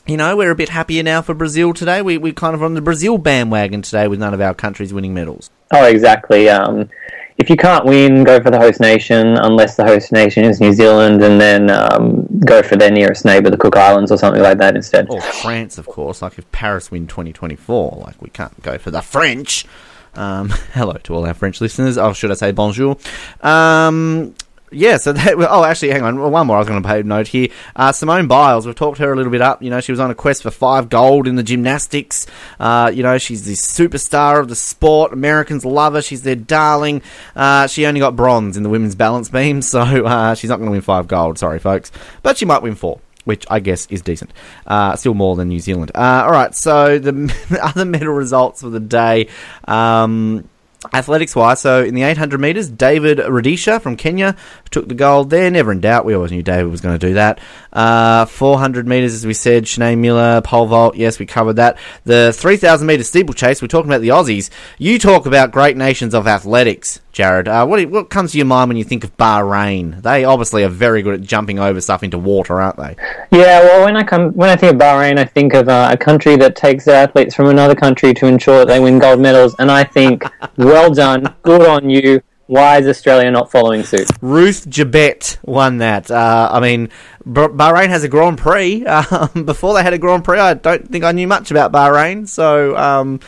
[0.08, 2.02] you know we're a bit happier now for Brazil today.
[2.02, 5.14] We we kind of on the Brazil bandwagon today with none of our countries winning
[5.14, 5.50] medals.
[5.72, 6.50] Oh, exactly.
[6.50, 6.90] Um,
[7.38, 10.72] if you can't win, go for the host nation, unless the host nation is New
[10.72, 14.60] Zealand, and then um, go for their nearest neighbour, the Cook Islands, or something like
[14.60, 15.08] that instead.
[15.10, 16.22] Or France, of course.
[16.22, 19.66] Like if Paris win 2024, like we can't go for the French.
[20.15, 21.97] Um, hello to all our French listeners.
[21.97, 22.97] Oh, should I say bonjour?
[23.41, 24.36] Um,
[24.73, 27.28] yeah, so that, oh, actually, hang on, one more I was going to pay note
[27.28, 27.49] here.
[27.76, 29.62] Uh, Simone Biles, we've talked her a little bit up.
[29.62, 32.28] You know, she was on a quest for five gold in the gymnastics.
[32.60, 35.13] Uh, you know, she's the superstar of the sport.
[35.13, 36.02] Americans love her.
[36.02, 37.02] She's their darling.
[37.36, 40.67] Uh, she only got bronze in the women's balance beam, so uh, she's not going
[40.67, 41.38] to win five gold.
[41.38, 44.32] Sorry, folks, but she might win four which I guess is decent.
[44.68, 45.92] Uh, still more than New Zealand.
[45.96, 49.28] Uh, all right, so the other medal results for the day.
[49.66, 50.50] Um,
[50.92, 54.36] Athletics wise, so in the 800 metres, David Rudisha from Kenya
[54.74, 55.50] took the gold there.
[55.50, 56.04] Never in doubt.
[56.04, 57.40] We always knew David was going to do that.
[57.72, 60.96] Uh, 400 metres, as we said, Shaunae Miller, pole vault.
[60.96, 61.78] Yes, we covered that.
[62.04, 64.50] The 3,000 metre steeplechase, we're talking about the Aussies.
[64.78, 67.48] You talk about great nations of athletics, Jared.
[67.48, 70.02] Uh, what, what comes to your mind when you think of Bahrain?
[70.02, 72.96] They obviously are very good at jumping over stuff into water, aren't they?
[73.32, 75.98] Yeah, well, when I come when I think of Bahrain, I think of uh, a
[75.98, 79.56] country that takes their athletes from another country to ensure that they win gold medals,
[79.60, 80.24] and I think,
[80.58, 82.22] well done, good on you.
[82.54, 84.08] Why is Australia not following suit?
[84.22, 86.12] Ruth Jebet won that.
[86.12, 86.89] Uh, I mean,
[87.28, 88.86] Bahrain has a Grand Prix.
[89.12, 92.28] Um, before they had a Grand Prix, I don't think I knew much about Bahrain.
[92.28, 93.20] So, um,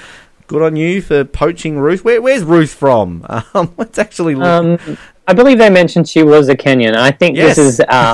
[0.45, 2.05] good on you for poaching Ruth.
[2.05, 3.25] Where, where's Ruth from?
[3.55, 4.45] Um, let's actually look.
[4.47, 6.95] Um, I believe they mentioned she was a Kenyan.
[6.95, 7.55] I think Yes.
[7.55, 7.79] this is.
[7.79, 8.13] Uh,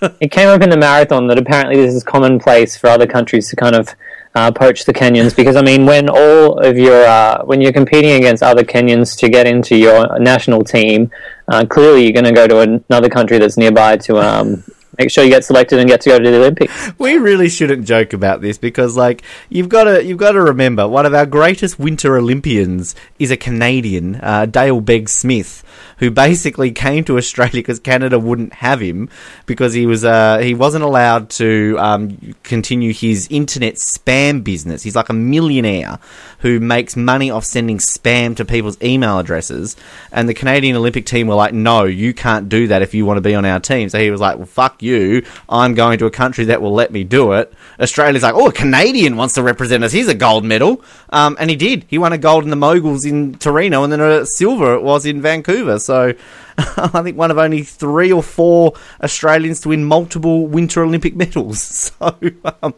[0.20, 3.56] it came up in the marathon that apparently this is commonplace for other countries to
[3.56, 3.94] kind of
[4.38, 8.12] uh, poach the Kenyans because I mean when all of your uh, when you're competing
[8.12, 11.10] against other Kenyans to get into your national team,
[11.48, 14.62] uh, clearly you're going to go to another country that's nearby to um,
[14.96, 16.72] make sure you get selected and get to go to the Olympics.
[16.98, 20.86] we really shouldn't joke about this because, like, you've got to you've got to remember
[20.86, 25.64] one of our greatest Winter Olympians is a Canadian, uh, Dale Begg Smith,
[25.98, 29.08] who basically came to Australia because Canada wouldn't have him
[29.46, 34.82] because he was uh, he wasn't allowed to um, continue his internet spam business.
[34.82, 35.98] He's like a millionaire
[36.40, 39.76] who makes money off sending spam to people's email addresses,
[40.12, 43.18] and the Canadian Olympic team were like, "No, you can't do that if you want
[43.18, 45.24] to be on our team." So he was like, "Well, fuck you.
[45.48, 48.52] I'm going to a country that will let me do it." Australia's like, "Oh, a
[48.52, 49.92] Canadian wants to represent us.
[49.92, 51.84] He's a gold medal," um, and he did.
[51.88, 55.04] He won a gold in the moguls in Torino, and then a silver it was
[55.04, 55.78] in Vancouver.
[55.88, 56.14] So.
[56.58, 61.92] I think one of only three or four Australians to win multiple Winter Olympic medals.
[61.98, 62.16] So
[62.62, 62.74] um,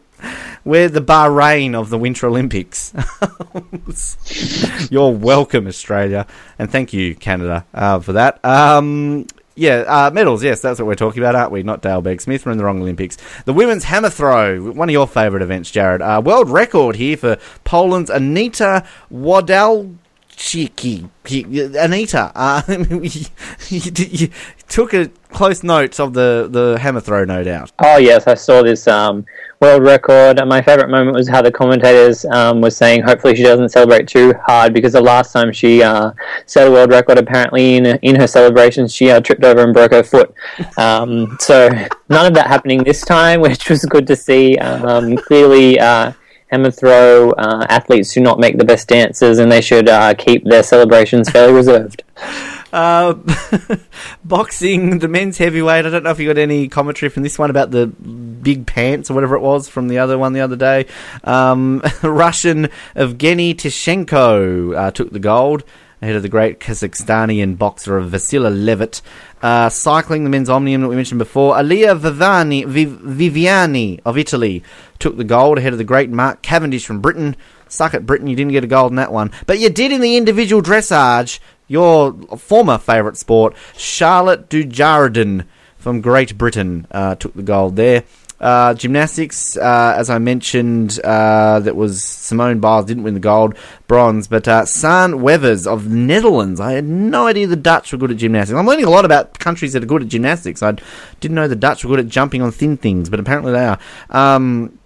[0.63, 2.93] we're the Bahrain of the Winter Olympics.
[4.91, 6.27] You're welcome, Australia,
[6.59, 8.43] and thank you, Canada, uh, for that.
[8.45, 10.43] Um, yeah, uh, medals.
[10.43, 11.63] Yes, that's what we're talking about, aren't we?
[11.63, 12.45] Not Dale Begg Smith.
[12.45, 13.17] We're in the wrong Olympics.
[13.45, 16.01] The women's hammer throw, one of your favourite events, Jared.
[16.01, 19.97] Uh, world record here for Poland's Anita Wadal.
[20.41, 21.07] Cheeky,
[21.77, 22.31] Anita.
[22.33, 22.61] Uh,
[24.67, 27.71] took a close note of the, the hammer throw, no doubt.
[27.77, 29.23] Oh yes, I saw this um,
[29.59, 30.43] world record.
[30.47, 34.33] My favorite moment was how the commentators um, was saying, hopefully she doesn't celebrate too
[34.47, 36.11] hard because the last time she uh,
[36.47, 39.91] set a world record, apparently in in her celebrations she uh, tripped over and broke
[39.91, 40.33] her foot.
[40.75, 41.69] Um, so
[42.09, 44.57] none of that happening this time, which was good to see.
[44.57, 45.79] Um, clearly.
[46.51, 50.43] Hammer throw uh, athletes do not make the best dancers, and they should uh, keep
[50.43, 52.03] their celebrations fairly reserved.
[52.73, 53.13] Uh,
[54.25, 55.85] boxing, the men's heavyweight.
[55.85, 59.09] I don't know if you got any commentary from this one about the big pants
[59.09, 60.85] or whatever it was from the other one the other day.
[61.23, 65.63] Um, Russian Evgeny Tishchenko uh, took the gold
[66.01, 69.01] ahead of the great Kazakhstani boxer of Vasily Levit.
[69.41, 74.63] Uh, cycling, the men's omnium that we mentioned before, Elia Vivani, Viv- Viviani of Italy
[74.99, 77.35] took the gold ahead of the great Mark Cavendish from Britain.
[77.67, 79.31] Suck it, Britain, you didn't get a gold in that one.
[79.47, 85.45] But you did in the individual dressage, your former favourite sport, Charlotte Dujardin
[85.77, 88.03] from Great Britain uh, took the gold there.
[88.41, 93.55] Uh, gymnastics, uh, as I mentioned, uh, that was Simone Biles didn't win the gold,
[93.87, 96.59] bronze, but uh, Sanne Wevers of Netherlands.
[96.59, 98.57] I had no idea the Dutch were good at gymnastics.
[98.57, 100.63] I'm learning a lot about countries that are good at gymnastics.
[100.63, 100.75] I
[101.19, 103.79] didn't know the Dutch were good at jumping on thin things, but apparently they are.
[104.09, 104.79] Um,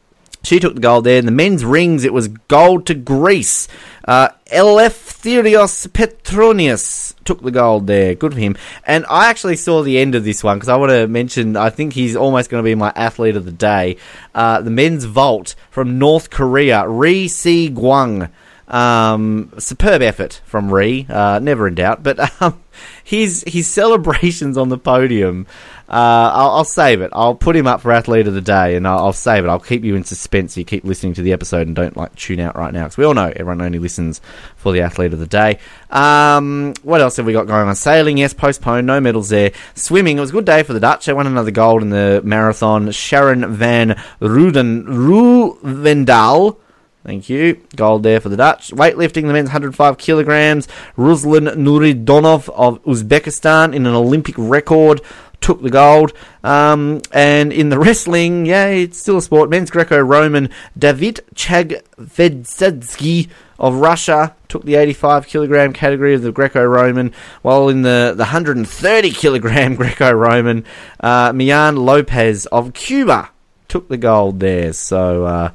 [0.45, 1.17] she took the gold there.
[1.17, 3.67] In the men's rings, it was gold to Greece.
[4.07, 8.13] Uh, Eleftherios Petrounias took the gold there.
[8.15, 8.55] Good for him.
[8.85, 11.69] And I actually saw the end of this one because I want to mention, I
[11.69, 13.97] think he's almost going to be my athlete of the day.
[14.33, 18.29] Uh, the men's vault from North Korea, Ri Se Gwang.
[18.67, 22.01] Um, superb effort from Ri, uh, never in doubt.
[22.01, 22.63] But um,
[23.03, 25.45] his his celebrations on the podium,
[25.87, 27.11] uh, I'll, I'll save it.
[27.13, 29.49] I'll put him up for athlete of the day, and I'll, I'll save it.
[29.49, 30.53] I'll keep you in suspense.
[30.53, 32.97] So you keep listening to the episode and don't like tune out right now because
[32.97, 34.19] we all know everyone only listens
[34.55, 35.59] for the athlete of the day.
[35.91, 37.75] Um, what else have we got going on?
[37.75, 39.51] Sailing, yes, postponed, no medals there.
[39.75, 41.05] Swimming, it was a good day for the Dutch.
[41.05, 42.89] They won another gold in the marathon.
[42.91, 46.57] Sharon van Ruden Rouwendaal.
[47.05, 47.61] Thank you.
[47.75, 48.71] Gold there for the Dutch.
[48.71, 50.67] Weightlifting, the men's 105 kilograms.
[50.97, 55.01] Ruslan Nurudinov of Uzbekistan in an Olympic record
[55.41, 56.13] took the gold.
[56.43, 59.49] Um, and in the wrestling, yeah, it's still a sport.
[59.49, 67.69] Men's Greco-Roman David Chakvetadze of Russia took the 85 kilogram category of the Greco-Roman, while
[67.69, 70.65] in the, the 130 kilogram Greco-Roman,
[70.99, 73.29] uh, Mijaín Lopez of Cuba
[73.67, 74.73] took the gold there.
[74.73, 75.51] So uh,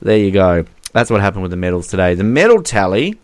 [0.00, 0.64] there you go.
[0.92, 2.14] That's what happened with the medals today.
[2.14, 3.18] The medal tally.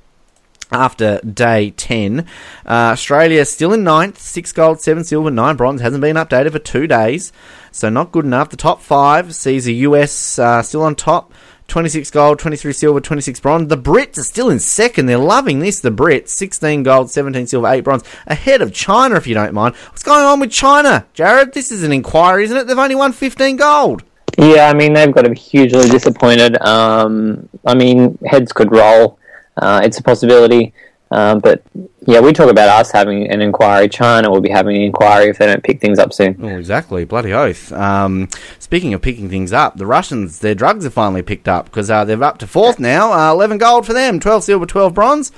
[0.75, 2.21] After day 10.
[2.67, 5.81] Uh, Australia still in ninth, 6 gold, 7 silver, 9 bronze.
[5.81, 7.33] Hasn't been updated for two days,
[7.73, 8.51] so not good enough.
[8.51, 11.33] The top five sees the US uh, still on top.
[11.69, 13.69] 26 gold, 23 silver, 26 bronze.
[13.69, 15.07] The Brits are still in second.
[15.07, 16.29] They're loving this, the Brits.
[16.29, 18.05] 16 gold, 17 silver, 8 bronze.
[18.27, 19.75] Ahead of China, if you don't mind.
[19.75, 21.55] What's going on with China, Jared?
[21.55, 22.67] This is an inquiry, isn't it?
[22.67, 24.03] They've only won 15 gold.
[24.39, 26.61] Yeah, I mean they've got to be hugely disappointed.
[26.61, 29.19] Um, I mean heads could roll.
[29.57, 30.73] Uh, it's a possibility,
[31.11, 31.62] um, but
[32.07, 33.88] yeah, we talk about us having an inquiry.
[33.88, 36.37] China will be having an inquiry if they don't pick things up soon.
[36.43, 37.05] Oh, exactly.
[37.05, 37.73] Bloody oath.
[37.73, 41.88] Um, speaking of picking things up, the Russians, their drugs are finally picked up because
[41.88, 43.12] uh, they're up to fourth now.
[43.12, 45.31] Uh, 11 gold for them, 12 silver, 12 bronze.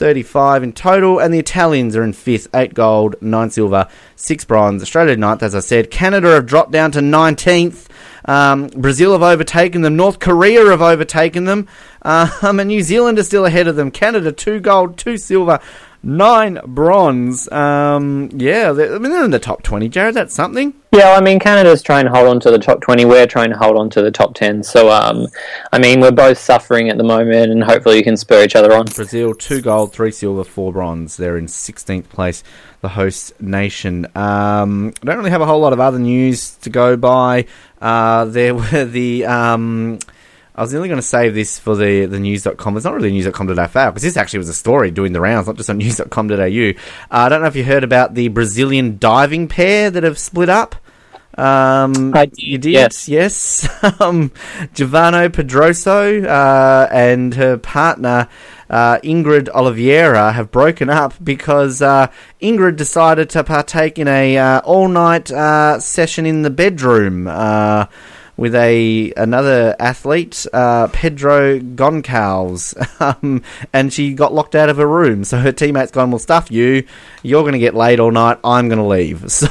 [0.00, 3.86] 35 in total, and the Italians are in fifth, 8 gold, 9 silver,
[4.16, 4.82] 6 bronze.
[4.82, 5.90] Australia ninth, as I said.
[5.90, 7.86] Canada have dropped down to 19th.
[8.24, 9.96] Um, Brazil have overtaken them.
[9.96, 11.68] North Korea have overtaken them.
[12.02, 13.90] Um, and New Zealand are still ahead of them.
[13.90, 15.60] Canada, 2 gold, 2 silver,
[16.02, 17.50] 9 bronze.
[17.52, 20.14] Um, yeah, they're, I mean, they're in the top 20, Jared.
[20.14, 20.74] That's something.
[20.92, 23.04] Yeah, I mean Canada's trying to hold on to the top twenty.
[23.04, 24.64] We're trying to hold on to the top ten.
[24.64, 25.28] So, um,
[25.72, 28.74] I mean, we're both suffering at the moment, and hopefully, you can spur each other
[28.74, 28.86] on.
[28.86, 31.16] Brazil, two gold, three silver, four bronze.
[31.16, 32.42] They're in 16th place,
[32.80, 34.06] the host nation.
[34.16, 37.46] Um, I don't really have a whole lot of other news to go by.
[37.80, 39.26] Uh, there were the.
[39.26, 40.00] Um,
[40.54, 42.76] I was only going to save this for the, the news.com.
[42.76, 45.70] It's not really news.com.au because this actually was a story doing the rounds, not just
[45.70, 46.34] on news.com.au.
[46.34, 46.72] Uh,
[47.10, 50.74] I don't know if you heard about the Brazilian diving pair that have split up.
[51.38, 53.08] Um, I did, you did, yes.
[53.08, 53.82] yes.
[54.00, 54.32] um,
[54.74, 58.28] Giovanna Pedroso uh, and her partner
[58.68, 62.08] uh, Ingrid Oliveira have broken up because uh,
[62.42, 67.26] Ingrid decided to partake in a uh, all night uh, session in the bedroom.
[68.36, 72.74] With a another athlete, uh, Pedro Goncalves,
[73.22, 75.24] um, and she got locked out of her room.
[75.24, 76.84] So her teammates gone, "Well, stuff you.
[77.22, 78.38] You're going to get laid all night.
[78.42, 79.46] I'm going to leave." So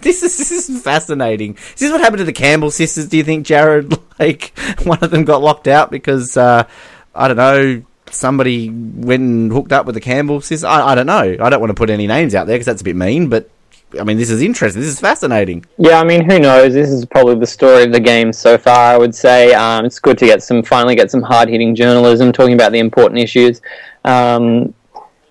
[0.00, 1.54] this is this is fascinating.
[1.54, 3.08] Is this what happened to the Campbell sisters?
[3.08, 3.94] Do you think, Jared?
[4.16, 6.68] Like one of them got locked out because uh,
[7.16, 7.82] I don't know.
[8.10, 10.62] Somebody went and hooked up with the Campbell sisters.
[10.62, 11.36] I, I don't know.
[11.40, 13.28] I don't want to put any names out there because that's a bit mean.
[13.28, 13.50] But
[13.98, 14.82] I mean, this is interesting.
[14.82, 15.64] This is fascinating.
[15.78, 16.72] Yeah, I mean, who knows?
[16.72, 18.92] This is probably the story of the game so far.
[18.92, 22.32] I would say um, it's good to get some finally get some hard hitting journalism
[22.32, 23.60] talking about the important issues.
[24.04, 24.74] Um,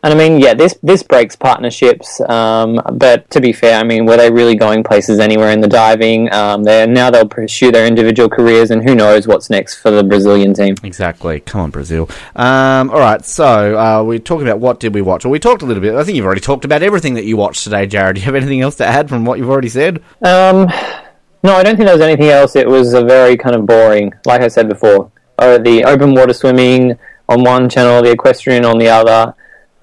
[0.04, 2.20] and I mean, yeah, this this breaks partnerships.
[2.30, 5.68] Um, but to be fair, I mean, were they really going places anywhere in the
[5.68, 6.32] diving?
[6.34, 10.04] Um, they now they'll pursue their individual careers, and who knows what's next for the
[10.04, 10.76] Brazilian team.
[10.84, 11.40] Exactly.
[11.40, 12.10] Come on, Brazil.
[12.36, 13.24] Um, all right.
[13.24, 15.24] So uh, we're talking about what did we watch?
[15.24, 15.96] Well, we talked a little bit.
[15.96, 18.16] I think you've already talked about everything that you watched today, Jared.
[18.16, 20.04] Do you have anything else to add from what you've already said?
[20.22, 20.68] Um,
[21.44, 22.56] no, I don't think there was anything else.
[22.56, 25.12] It was a very kind of boring, like I said before.
[25.38, 29.34] Uh, the open water swimming on one channel, the equestrian on the other,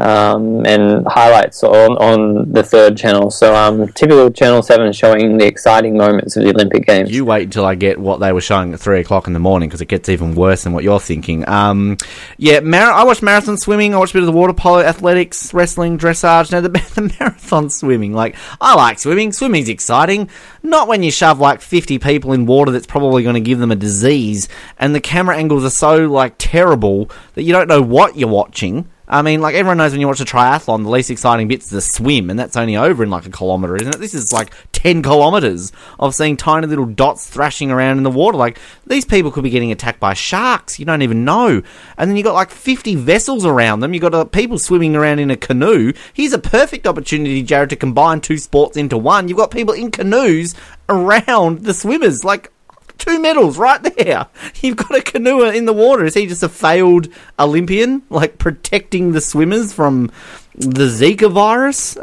[0.01, 3.31] um, and highlights on, on the third channel.
[3.31, 7.11] So, um, typical Channel 7 showing the exciting moments of the Olympic Games.
[7.11, 9.69] You wait until I get what they were showing at three o'clock in the morning
[9.69, 11.49] because it gets even worse than what you're thinking.
[11.49, 11.99] Um,
[12.39, 13.95] yeah, mar- I watched marathon swimming.
[13.95, 16.51] I watched a bit of the water polo, athletics, wrestling, dressage.
[16.53, 19.33] Now the, the marathon swimming, like I like swimming.
[19.33, 20.31] Swimming's exciting.
[20.63, 23.71] Not when you shove like fifty people in water that's probably going to give them
[23.71, 28.17] a disease, and the camera angles are so like terrible that you don't know what
[28.17, 28.89] you're watching.
[29.11, 31.81] I mean, like everyone knows when you watch a triathlon, the least exciting bit's the
[31.81, 33.99] swim, and that's only over in like a kilometre, isn't it?
[33.99, 38.39] This is like ten kilometres of seeing tiny little dots thrashing around in the water.
[38.39, 40.79] Like these people could be getting attacked by sharks.
[40.79, 41.61] You don't even know.
[41.99, 43.93] And then you've got like fifty vessels around them.
[43.93, 45.93] You've got uh, people swimming around in a canoe.
[46.15, 49.29] Here's a perfect opportunity, Jared, to combine two sports into one.
[49.29, 50.55] You've got people in canoes
[50.89, 52.25] around the swimmers.
[52.25, 52.53] Like
[53.01, 54.27] two medals right there.
[54.63, 56.05] You've got a canoe in the water.
[56.05, 57.09] Is he just a failed
[57.39, 60.11] Olympian, like protecting the swimmers from
[60.55, 61.97] the Zika virus?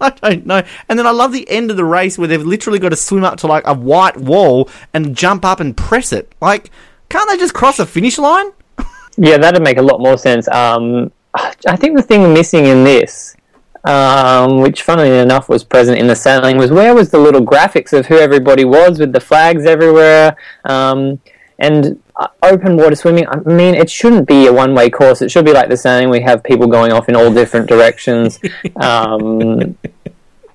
[0.00, 0.62] I don't know.
[0.88, 3.24] And then I love the end of the race where they've literally got to swim
[3.24, 6.32] up to like a white wall and jump up and press it.
[6.40, 6.70] Like,
[7.08, 8.50] can't they just cross a finish line?
[9.20, 10.46] Yeah, that'd make a lot more sense.
[10.46, 13.36] Um, I think the thing missing in this,
[13.84, 17.92] um, which funnily enough was present in the sailing, was where was the little graphics
[17.92, 20.36] of who everybody was with the flags everywhere.
[20.64, 21.20] Um,
[21.60, 25.22] and uh, open water swimming, I mean, it shouldn't be a one way course.
[25.22, 26.08] It should be like the sailing.
[26.10, 28.38] We have people going off in all different directions.
[28.76, 29.76] Um,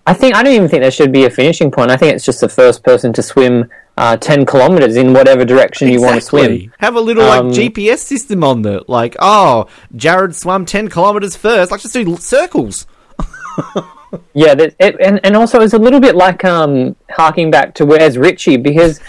[0.06, 1.90] I think I don't even think there should be a finishing point.
[1.90, 5.88] I think it's just the first person to swim uh, ten kilometers in whatever direction
[5.88, 6.74] you want to swim.
[6.80, 8.82] Have a little like Um, GPS system on there.
[8.88, 11.72] Like, oh, Jared swam 10 kilometres first.
[11.72, 12.86] Like, just do circles.
[14.36, 17.86] Yeah, that, it, and and also it's a little bit like um harking back to
[17.86, 19.00] where's Richie because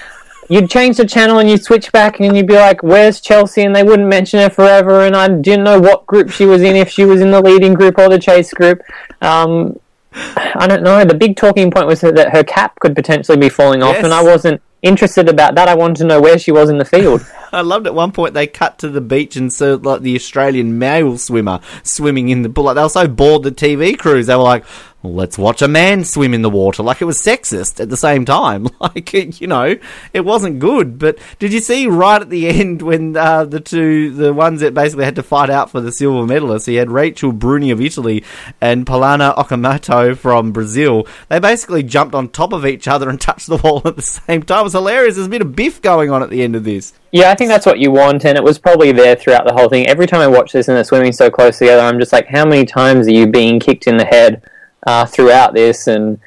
[0.49, 3.77] you'd change the channel and you'd switch back and you'd be like, "Where's Chelsea?" and
[3.77, 6.89] they wouldn't mention her forever, and I didn't know what group she was in, if
[6.89, 8.81] she was in the leading group or the chase group.
[9.21, 9.79] Um,
[10.15, 11.05] I don't know.
[11.05, 14.05] The big talking point was that her cap could potentially be falling off, Yes.
[14.05, 15.69] and I wasn't interested about that.
[15.69, 17.27] I wanted to know where she was in the field.
[17.53, 20.79] I loved at one point they cut to the beach and saw like the Australian
[20.79, 22.65] male swimmer swimming in the pool.
[22.65, 24.27] Like they were so bored the TV crews.
[24.27, 24.65] They were like,
[25.05, 28.25] "Let's watch a man swim in the water." Like it was sexist at the same
[28.25, 28.69] time.
[28.85, 29.77] Like it, you know,
[30.13, 30.99] it wasn't good.
[30.99, 34.75] But did you see right at the end when uh, the two, the ones that
[34.75, 36.67] basically had to fight out for the silver medalists?
[36.67, 38.25] He had Rachel Bruni of Italy
[38.61, 41.07] and Poliana Okimoto from Brazil.
[41.31, 44.43] They basically jumped on top of each other and touched the wall at the same
[44.43, 44.61] time.
[44.61, 45.15] It was hilarious.
[45.15, 46.93] There's a bit of biff going on at the end of this.
[47.15, 49.69] Yeah, I think that's what you want, and it was probably there throughout the whole
[49.69, 49.87] thing.
[49.87, 52.45] Every time I watch this and they're swimming so close together, I'm just like, how
[52.45, 54.43] many times are you being kicked in the head
[54.87, 56.19] uh, throughout this and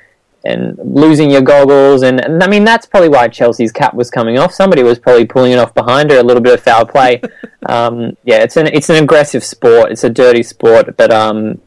[0.46, 2.04] and losing your goggles?
[2.04, 4.54] And, and I mean, that's probably why Chelsea's cap was coming off.
[4.54, 7.22] Somebody was probably pulling it off behind her, a little bit of foul play.
[7.66, 9.92] um, yeah, it's an it's an aggressive sport.
[9.92, 11.62] It's a dirty sport, but um,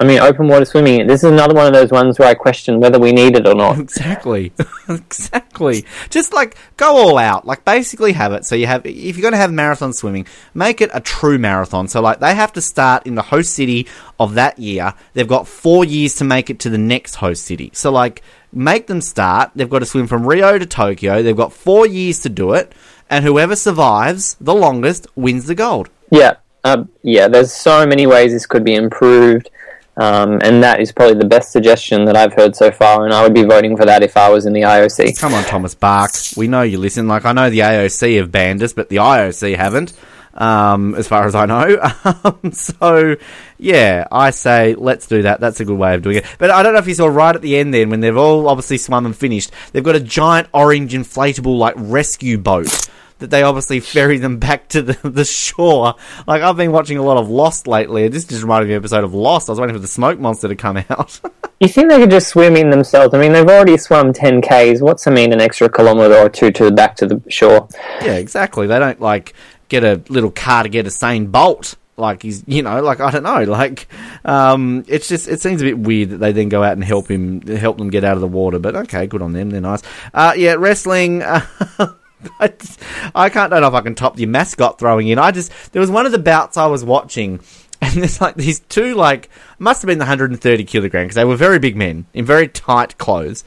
[0.00, 1.06] I mean, open water swimming.
[1.08, 3.54] This is another one of those ones where I question whether we need it or
[3.54, 3.78] not.
[3.80, 4.52] Exactly.
[4.88, 5.84] exactly.
[6.08, 7.46] Just like go all out.
[7.46, 8.44] Like basically have it.
[8.44, 11.88] So you have if you're going to have marathon swimming, make it a true marathon.
[11.88, 13.88] So like they have to start in the host city
[14.20, 14.94] of that year.
[15.14, 17.70] They've got 4 years to make it to the next host city.
[17.74, 18.22] So like
[18.52, 19.50] make them start.
[19.56, 21.22] They've got to swim from Rio to Tokyo.
[21.22, 22.72] They've got 4 years to do it.
[23.10, 25.88] And whoever survives the longest wins the gold.
[26.10, 27.28] Yeah, uh, yeah.
[27.28, 29.50] There's so many ways this could be improved,
[29.98, 33.04] um, and that is probably the best suggestion that I've heard so far.
[33.04, 35.18] And I would be voting for that if I was in the IOC.
[35.18, 36.12] Come on, Thomas Bach.
[36.36, 37.08] We know you listen.
[37.08, 39.92] Like I know the AOC have banned us, but the IOC haven't,
[40.34, 41.92] um, as far as I know.
[42.24, 43.16] Um, so,
[43.58, 45.40] yeah, I say let's do that.
[45.40, 46.26] That's a good way of doing it.
[46.38, 48.48] But I don't know if you saw right at the end then when they've all
[48.48, 49.50] obviously swum and finished.
[49.72, 52.88] They've got a giant orange inflatable like rescue boat.
[53.18, 55.94] That they obviously ferry them back to the, the shore.
[56.26, 58.06] Like I've been watching a lot of Lost lately.
[58.08, 59.48] This just reminded me of an episode of Lost.
[59.48, 61.20] I was waiting for the smoke monster to come out.
[61.60, 63.12] You think they could just swim in themselves?
[63.14, 64.80] I mean, they've already swum 10 k's.
[64.80, 67.68] What's I mean, an extra kilometre or two to back to the shore?
[68.00, 68.68] Yeah, exactly.
[68.68, 69.34] They don't like
[69.68, 71.74] get a little car to get Usain Bolt.
[71.96, 73.88] Like he's, you know, like I don't know, like
[74.24, 77.10] um, it's just it seems a bit weird that they then go out and help
[77.10, 78.60] him, help them get out of the water.
[78.60, 79.82] But okay, good on them, they're nice.
[80.14, 81.22] Uh, yeah, wrestling.
[81.78, 81.92] Uh,
[82.40, 82.80] I, just-
[83.14, 85.18] I can't don't know if I can top your mascot throwing in.
[85.18, 87.40] I just there was one of the bouts I was watching,
[87.82, 91.36] and there's like these two like must have been the 130 kilogram because they were
[91.36, 93.44] very big men in very tight clothes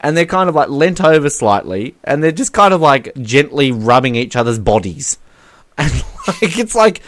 [0.00, 3.72] and they're kind of like leant over slightly, and they're just kind of like gently
[3.72, 5.18] rubbing each other's bodies,
[5.78, 5.90] and
[6.28, 7.00] like it's like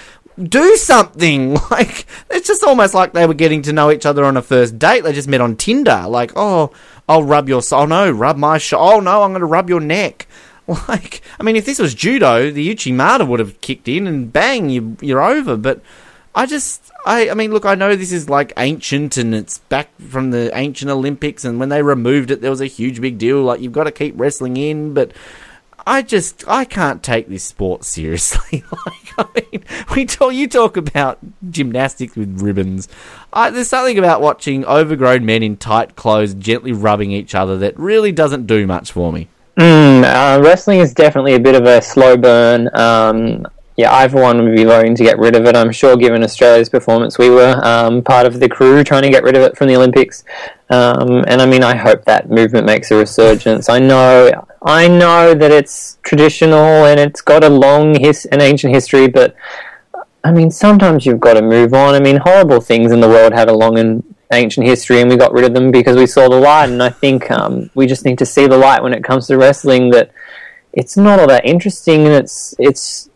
[0.42, 4.36] do something like it's just almost like they were getting to know each other on
[4.36, 5.04] a first date.
[5.04, 6.72] They just met on Tinder, like oh
[7.08, 9.80] I'll rub your oh no rub my sh- oh no I'm going to rub your
[9.80, 10.26] neck.
[10.88, 14.68] Like, I mean, if this was judo, the Uchimata would have kicked in and bang,
[14.68, 15.56] you, you're over.
[15.56, 15.80] But
[16.34, 19.90] I just, I, I mean, look, I know this is like ancient and it's back
[20.00, 23.42] from the ancient Olympics, and when they removed it, there was a huge big deal.
[23.42, 25.12] Like, you've got to keep wrestling in, but
[25.86, 28.64] I just, I can't take this sport seriously.
[28.86, 29.64] like, I mean,
[29.94, 32.88] we talk, you talk about gymnastics with ribbons.
[33.32, 37.78] I, there's something about watching overgrown men in tight clothes gently rubbing each other that
[37.78, 39.28] really doesn't do much for me.
[39.56, 42.68] Mm, uh, wrestling is definitely a bit of a slow burn.
[42.74, 43.46] Um,
[43.76, 45.54] yeah, I for one would be voting to get rid of it.
[45.54, 49.22] I'm sure, given Australia's performance, we were um, part of the crew trying to get
[49.22, 50.24] rid of it from the Olympics.
[50.70, 53.68] Um, and I mean, I hope that movement makes a resurgence.
[53.68, 58.74] I know, I know that it's traditional and it's got a long his an ancient
[58.74, 59.36] history, but
[60.24, 61.94] I mean, sometimes you've got to move on.
[61.94, 65.16] I mean, horrible things in the world had a long and ancient history, and we
[65.16, 66.70] got rid of them because we saw the light.
[66.70, 69.36] And I think um, we just need to see the light when it comes to
[69.36, 69.90] wrestling.
[69.90, 70.12] That
[70.72, 73.08] it's not all that interesting, and it's it's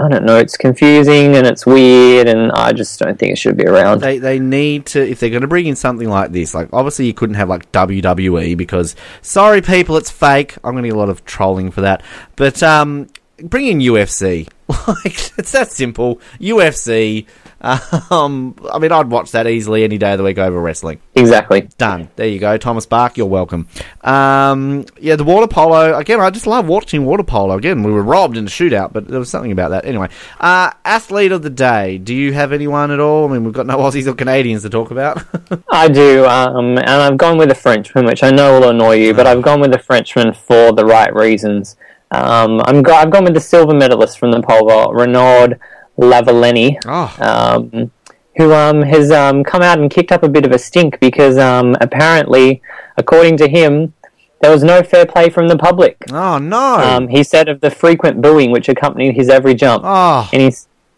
[0.00, 3.56] I don't know, it's confusing and it's weird, and I just don't think it should
[3.56, 4.00] be around.
[4.00, 6.54] They they need to if they're going to bring in something like this.
[6.54, 10.56] Like obviously you couldn't have like WWE because sorry people, it's fake.
[10.62, 12.02] I'm going to get a lot of trolling for that.
[12.36, 13.08] But um,
[13.42, 14.48] bring in UFC.
[14.86, 16.20] Like it's that simple.
[16.38, 17.26] UFC.
[17.60, 21.00] Um, I mean, I'd watch that easily any day of the week over wrestling.
[21.14, 21.68] Exactly.
[21.78, 22.08] Done.
[22.16, 23.16] There you go, Thomas Bach.
[23.16, 23.66] You're welcome.
[24.02, 26.20] Um, yeah, the water polo again.
[26.20, 27.56] I just love watching water polo.
[27.56, 29.84] Again, we were robbed in a shootout, but there was something about that.
[29.84, 30.08] Anyway,
[30.38, 31.98] uh, athlete of the day.
[31.98, 33.28] Do you have anyone at all?
[33.28, 35.24] I mean, we've got no Aussies or Canadians to talk about.
[35.70, 39.14] I do, um, and I've gone with a Frenchman, which I know will annoy you,
[39.14, 41.76] but I've gone with a Frenchman for the right reasons.
[42.10, 45.54] Um, I'm go- I've gone with the silver medalist from the pole vault, Renaud
[45.98, 47.90] Lavillenie, oh, um,
[48.36, 51.36] who um, has um, come out and kicked up a bit of a stink because
[51.38, 52.62] um, apparently,
[52.96, 53.92] according to him,
[54.40, 55.96] there was no fair play from the public.
[56.12, 56.76] Oh no!
[56.76, 59.82] Um, he said of the frequent booing which accompanied his every jump.
[59.84, 60.52] oh, And he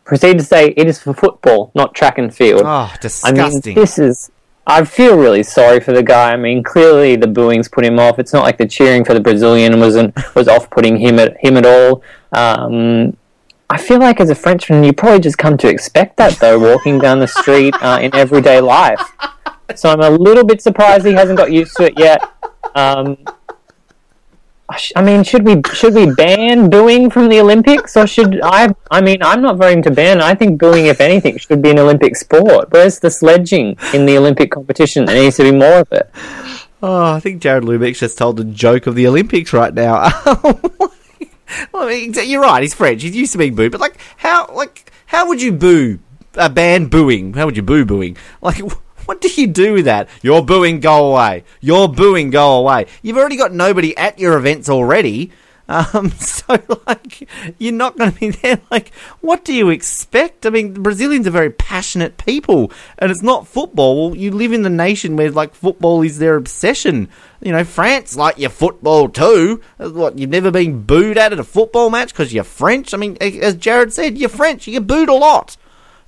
[0.04, 2.62] proceeded to say it is for football, not track and field.
[2.64, 3.74] oh, I disgusting.
[3.74, 4.30] mean, this is.
[4.66, 6.32] I feel really sorry for the guy.
[6.32, 8.18] I mean, clearly the booings put him off.
[8.18, 11.56] It's not like the cheering for the Brazilian wasn't was off putting him at him
[11.56, 12.02] at all.
[12.32, 13.16] Um,
[13.68, 16.98] I feel like as a Frenchman, you probably just come to expect that though, walking
[16.98, 19.00] down the street uh, in everyday life.
[19.76, 22.20] So I'm a little bit surprised he hasn't got used to it yet.
[22.74, 23.16] Um,
[24.96, 28.74] I mean, should we should we ban booing from the Olympics, or should I?
[28.90, 30.20] I mean, I'm not voting to ban.
[30.20, 32.70] I think booing, if anything, should be an Olympic sport.
[32.70, 35.04] Where's the sledging in the Olympic competition?
[35.04, 36.10] There needs to be more of it.
[36.82, 40.08] Oh, I think Jared Lubeck's just told the joke of the Olympics right now.
[40.24, 40.92] well,
[41.74, 42.62] I mean, you're right.
[42.62, 43.02] He's French.
[43.02, 45.98] He's used to being booed, but like, how, like, how would you boo
[46.36, 47.34] uh, a band booing?
[47.34, 48.16] How would you boo booing?
[48.40, 48.62] Like,
[49.10, 50.08] what do you do with that?
[50.22, 51.42] You're booing, go away.
[51.60, 52.86] You're booing, go away.
[53.02, 55.32] You've already got nobody at your events already.
[55.66, 56.56] Um, so
[56.86, 58.60] like, you're not going to be there.
[58.70, 60.46] Like, what do you expect?
[60.46, 64.16] I mean, Brazilians are very passionate people, and it's not football.
[64.16, 67.08] You live in the nation where like football is their obsession.
[67.40, 69.60] You know, France like your football too.
[69.78, 72.94] What you've never been booed at at a football match because you're French.
[72.94, 74.68] I mean, as Jared said, you're French.
[74.68, 75.56] You get booed a lot.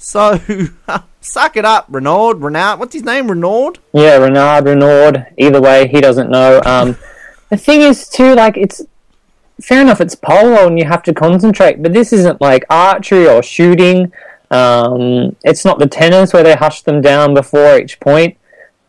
[0.03, 0.41] So
[1.21, 2.35] suck it up, Renaud.
[2.35, 3.29] Renaud, what's his name?
[3.29, 3.75] Renaud.
[3.93, 5.27] Yeah, Renard, Renaud.
[5.39, 6.61] Either way, he doesn't know.
[6.67, 6.97] Um,
[7.51, 8.83] the thing is, too, like it's
[9.61, 10.01] fair enough.
[10.01, 11.81] It's polo, and you have to concentrate.
[11.81, 14.13] But this isn't like archery or shooting.
[14.51, 18.37] Um, it's not the tennis where they hush them down before each point.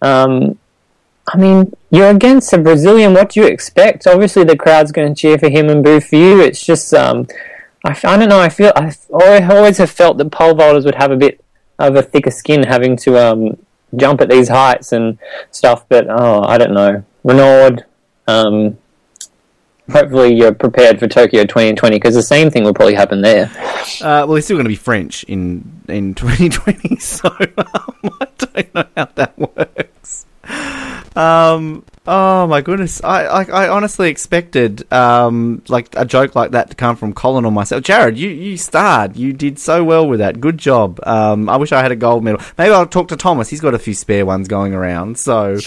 [0.01, 0.57] Um,
[1.27, 3.13] I mean, you're against a Brazilian.
[3.13, 4.07] What do you expect?
[4.07, 6.41] Obviously, the crowd's going to cheer for him and boo for you.
[6.41, 7.27] It's just, um,
[7.83, 8.39] I, I don't know.
[8.39, 11.43] I feel I always have felt that pole vaulters would have a bit
[11.79, 13.57] of a thicker skin having to um,
[13.95, 15.17] jump at these heights and
[15.51, 15.87] stuff.
[15.89, 17.03] But oh, I don't know.
[17.23, 17.83] Renaud,
[18.27, 18.77] um,
[19.91, 23.51] hopefully you're prepared for Tokyo 2020 because the same thing will probably happen there.
[24.01, 27.57] Uh, well, he's still going to be French in in 2020, so um,
[28.21, 30.25] I don't know how that works.
[31.15, 36.69] Um, oh my goodness, I I, I honestly expected um like a joke like that
[36.69, 37.83] to come from Colin or myself.
[37.83, 40.39] Jared, you you starred, you did so well with that.
[40.39, 40.99] Good job.
[41.03, 42.41] Um, I wish I had a gold medal.
[42.57, 43.49] Maybe I'll talk to Thomas.
[43.49, 45.57] He's got a few spare ones going around, so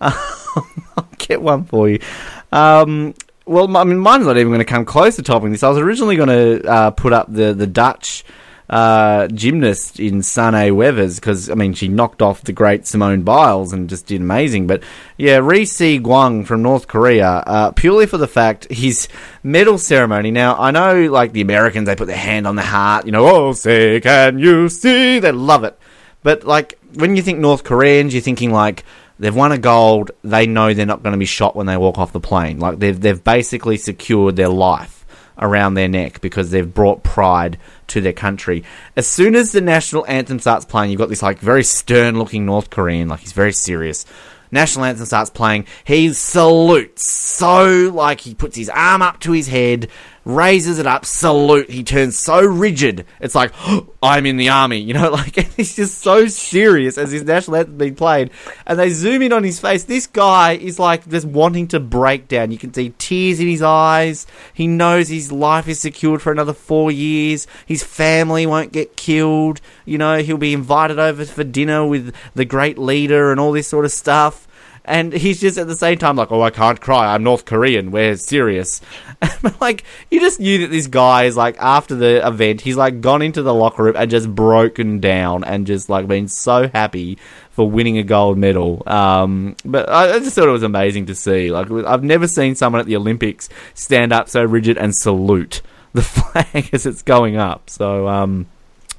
[0.00, 0.12] um,
[0.96, 2.00] I'll get one for you.
[2.52, 3.14] Um,
[3.46, 5.62] well, I mean, mine's not even going to come close to topping this.
[5.62, 8.24] I was originally going to uh, put up the the Dutch
[8.68, 13.72] uh, gymnast in Sanne Wevers because I mean she knocked off the great Simone Biles
[13.72, 14.66] and just did amazing.
[14.66, 14.82] But
[15.16, 19.08] yeah, Ri Se Gwang from North Korea, uh, purely for the fact his
[19.42, 20.30] medal ceremony.
[20.30, 23.26] Now I know like the Americans, they put their hand on their heart, you know,
[23.26, 25.18] oh say can you see?
[25.18, 25.78] They love it.
[26.22, 28.84] But like when you think North Koreans, you're thinking like
[29.18, 30.10] they've won a gold.
[30.24, 32.58] They know they're not going to be shot when they walk off the plane.
[32.58, 34.95] Like they've they've basically secured their life
[35.38, 37.58] around their neck because they've brought pride
[37.88, 38.64] to their country.
[38.96, 42.46] As soon as the national anthem starts playing, you've got this like very stern looking
[42.46, 44.06] North Korean, like he's very serious.
[44.50, 49.48] National anthem starts playing, he salutes so like he puts his arm up to his
[49.48, 49.88] head,
[50.24, 51.70] raises it up, salute.
[51.70, 53.06] He turns so rigid.
[53.20, 53.52] It's like
[54.02, 57.78] I'm in the army, you know, like he's just so serious as his national anthem
[57.78, 58.30] being played,
[58.66, 59.84] and they zoom in on his face.
[59.84, 62.50] This guy is like just wanting to break down.
[62.50, 64.26] You can see tears in his eyes.
[64.54, 67.46] He knows his life is secured for another four years.
[67.66, 69.60] His family won't get killed.
[69.84, 73.68] You know, he'll be invited over for dinner with the great leader and all this
[73.68, 74.45] sort of stuff.
[74.86, 77.12] And he's just at the same time like, oh, I can't cry.
[77.12, 77.90] I'm North Korean.
[77.90, 78.80] We're serious.
[79.42, 79.82] but like,
[80.12, 83.42] you just knew that this guy is like, after the event, he's like gone into
[83.42, 87.18] the locker room and just broken down and just like been so happy
[87.50, 88.84] for winning a gold medal.
[88.86, 91.50] Um, but I, I just thought it was amazing to see.
[91.50, 95.62] Like, I've never seen someone at the Olympics stand up so rigid and salute
[95.94, 97.70] the flag as it's going up.
[97.70, 98.46] So, um,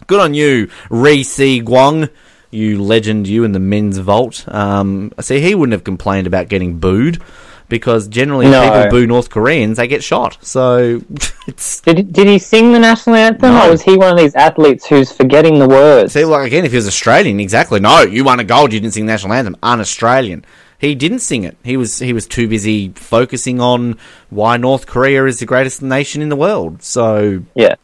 [0.07, 2.09] good on you, Ri Se Gwang
[2.51, 4.45] you legend, you in the men's vault.
[4.47, 7.21] Um, see, he wouldn't have complained about getting booed
[7.69, 8.61] because generally No.
[8.61, 10.37] people boo North Koreans, they get shot.
[10.41, 11.01] So
[11.47, 13.67] it's Did, did he sing the national anthem, No.
[13.67, 16.13] or was he one of these athletes who's forgetting the words?
[16.13, 17.79] see, like again, if he was Australian, exactly.
[17.79, 19.57] No, you won a gold, you didn't sing the national anthem.
[19.63, 20.45] Un-Australian.
[20.79, 21.57] He didn't sing it.
[21.63, 23.97] He was he was too busy focusing on
[24.29, 26.83] why North Korea is the greatest nation in the world.
[26.83, 27.75] So Yeah.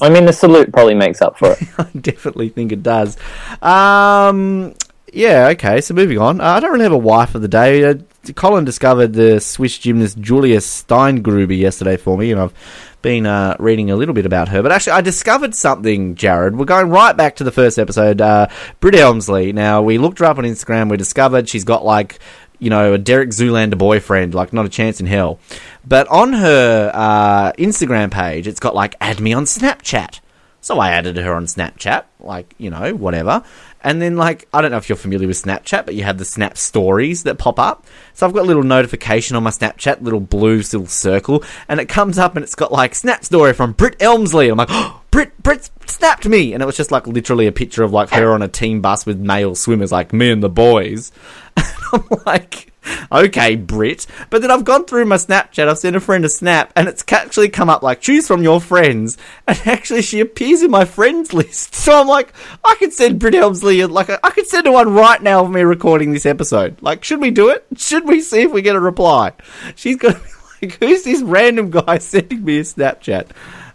[0.00, 1.62] I mean, the salute probably makes up for it.
[1.78, 3.16] I definitely think it does.
[3.62, 4.74] Um,
[5.12, 6.40] yeah, okay, so moving on.
[6.40, 7.84] Uh, I don't really have a wife of the day.
[7.84, 7.94] Uh,
[8.34, 12.54] Colin discovered the Swiss gymnast Giulia Steingruber yesterday for me, and I've
[13.02, 14.62] been uh, reading a little bit about her.
[14.62, 16.56] But actually, I discovered something, Jared.
[16.56, 18.20] We're going right back to the first episode.
[18.20, 18.48] Uh,
[18.80, 19.52] Britt Elmslie.
[19.52, 20.90] Now, we looked her up on Instagram.
[20.90, 22.18] We discovered she's got like
[22.60, 25.40] you know, a Derek Zoolander boyfriend, like not a chance in hell.
[25.86, 30.20] But on her uh, Instagram page, it's got like add me on Snapchat.
[30.62, 33.42] So I added her on Snapchat, like, you know, whatever.
[33.82, 36.24] And then, like, I don't know if you're familiar with Snapchat, but you have the
[36.26, 37.86] Snap stories that pop up.
[38.12, 41.88] So I've got a little notification on my Snapchat, little blue little circle, and it
[41.88, 44.50] comes up and it's got like Snap story from Britt Elmslie.
[44.50, 44.68] I'm like,
[45.10, 46.52] Britt, Britt snapped me.
[46.52, 49.06] And it was just like literally a picture of like her on a team bus
[49.06, 51.12] with male swimmers, like me and the boys.
[51.92, 52.70] And I'm like,
[53.10, 54.06] okay, Britt.
[54.30, 57.04] But then I've gone through my Snapchat, I've sent a friend a snap, and it's
[57.10, 59.18] actually come up like, choose from your friends.
[59.48, 61.74] And actually, she appears in my friends list.
[61.74, 62.32] So I'm like,
[62.64, 65.62] I could send Britt Elmslie, like, I could send her one right now of me
[65.62, 66.80] recording this episode.
[66.80, 67.66] Like, should we do it?
[67.76, 69.32] Should we see if we get a reply?
[69.74, 70.20] She's to be
[70.68, 73.30] like, who's this random guy sending me a Snapchat?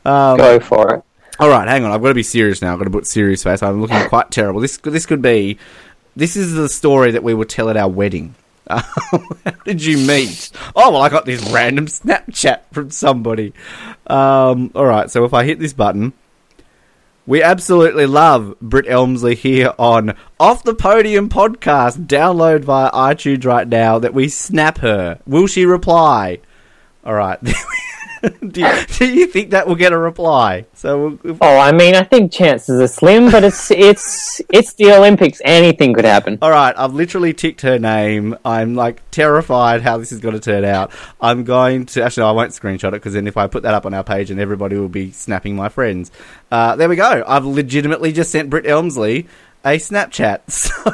[0.06, 1.04] Um, Go for it.
[1.40, 1.92] All right, hang on.
[1.92, 2.74] I've got to be serious now.
[2.74, 3.62] I've got to put serious face.
[3.62, 4.62] I'm looking quite terrible.
[4.62, 5.58] This this could be.
[6.16, 8.36] This is the story that we would tell at our wedding.
[8.70, 8.82] How
[9.66, 10.50] did you meet?
[10.76, 13.54] Oh well, I got this random Snapchat from somebody.
[14.08, 16.14] Um, all right, so if I hit this button,
[17.28, 22.08] we absolutely love Britt Elmslie here on Off the Podium podcast.
[22.08, 24.00] Download via iTunes right now.
[24.00, 25.20] That we snap her.
[25.28, 26.40] Will she reply?
[27.04, 27.40] All right.
[28.48, 30.66] do, you, do you think that will get a reply?
[30.74, 34.94] So we'll, Oh, I mean, I think chances are slim, but it's it's it's the
[34.94, 35.42] Olympics.
[35.44, 36.38] Anything could happen.
[36.42, 38.38] All right, I've literally ticked her name.
[38.44, 40.92] I'm like terrified how this is going to turn out.
[41.22, 43.74] I'm going to actually, no, I won't screenshot it because then if I put that
[43.74, 46.12] up on our page, and everybody will be snapping my friends.
[46.52, 47.24] Uh, there we go.
[47.28, 49.28] I've legitimately just sent Britt Elmslie
[49.64, 50.42] a Snapchat.
[50.50, 50.94] So.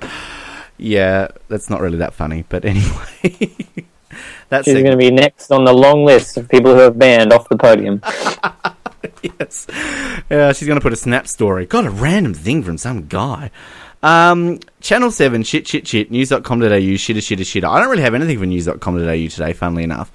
[0.78, 3.54] yeah, that's not really that funny, but anyway.
[4.48, 7.32] That's She's going to be next on the long list of people who have banned
[7.32, 8.00] off the podium.
[9.22, 9.66] yes.
[10.30, 11.66] Yeah, she's going to put a snap story.
[11.66, 13.50] Got a random thing from some guy.
[14.02, 17.68] Um, Channel 7, shit, shit, shit, news.com.au, shitter, shitter, shitter.
[17.68, 20.10] I don't really have anything for news.com.au today, funnily enough.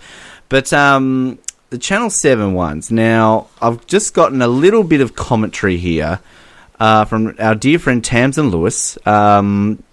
[0.49, 1.37] But, um,
[1.69, 2.91] the Channel 7 ones.
[2.91, 6.19] Now, I've just gotten a little bit of commentary here,
[6.79, 9.83] uh, from our dear friend Tamsyn Lewis, um,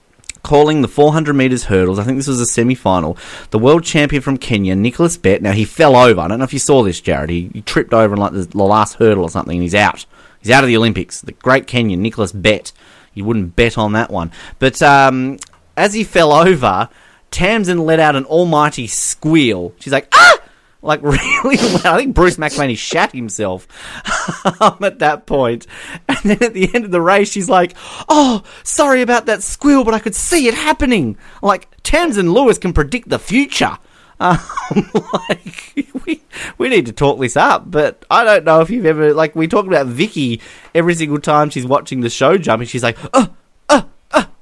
[0.50, 2.00] calling the 400 metres hurdles.
[2.00, 3.16] I think this was a semi final.
[3.50, 5.42] The world champion from Kenya, Nicholas Bett.
[5.42, 6.20] Now, he fell over.
[6.20, 7.30] I don't know if you saw this, Jared.
[7.30, 10.06] He, he tripped over in like the, the last hurdle or something, and he's out.
[10.40, 11.20] He's out of the Olympics.
[11.20, 12.72] The great Kenyan, Nicholas Bett.
[13.14, 14.32] You wouldn't bet on that one.
[14.58, 15.38] But um,
[15.76, 16.88] as he fell over,
[17.30, 19.72] Tamsyn let out an almighty squeal.
[19.78, 20.39] She's like, ah!
[20.82, 21.58] Like really.
[21.58, 23.66] I think Bruce McAvaney shat himself
[24.60, 25.66] um, at that point.
[26.08, 27.74] And then at the end of the race, she's like,
[28.08, 32.72] "Oh, sorry about that squeal, but I could see it happening." Like Tamsyn Lewis can
[32.72, 33.78] predict the future.
[34.22, 34.38] Um,
[35.30, 36.20] like we
[36.58, 39.48] we need to talk this up, but I don't know if you've ever like we
[39.48, 40.42] talk about Vicky
[40.74, 42.68] every single time she's watching the show jumping.
[42.68, 43.34] She's like, "Oh, oh, oh,"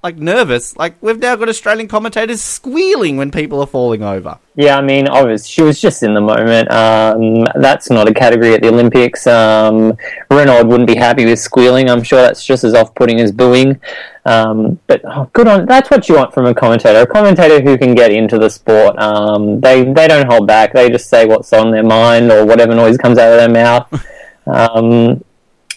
[0.02, 0.76] like nervous.
[0.76, 4.38] Like we've now got Australian commentators squealing when people are falling over.
[4.54, 6.70] Yeah, I mean, obviously, she was just in the moment.
[6.70, 9.26] Um, that's not a category at the Olympics.
[9.26, 9.96] Um,
[10.30, 11.90] Renaud wouldn't be happy with squealing.
[11.90, 13.80] I'm sure that's just as off-putting as booing.
[14.24, 15.66] Um, but oh, good on.
[15.66, 17.00] That's what you want from a commentator.
[17.00, 18.98] A commentator who can get into the sport.
[18.98, 20.72] Um, they they don't hold back.
[20.72, 24.06] They just say what's on their mind or whatever noise comes out of their mouth.
[24.48, 25.22] Um,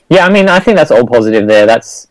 [0.08, 1.66] yeah, I mean, I think that's all positive there.
[1.66, 2.08] That's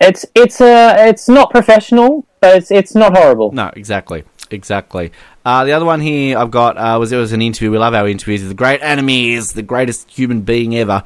[0.00, 3.52] it's it's uh, it's not professional, but it's it's not horrible.
[3.52, 5.12] No, exactly, exactly.
[5.44, 7.70] Uh, the other one here I've got uh, was it was an interview.
[7.70, 8.46] We love our interviews.
[8.46, 11.02] The great Anna Meares the greatest human being ever.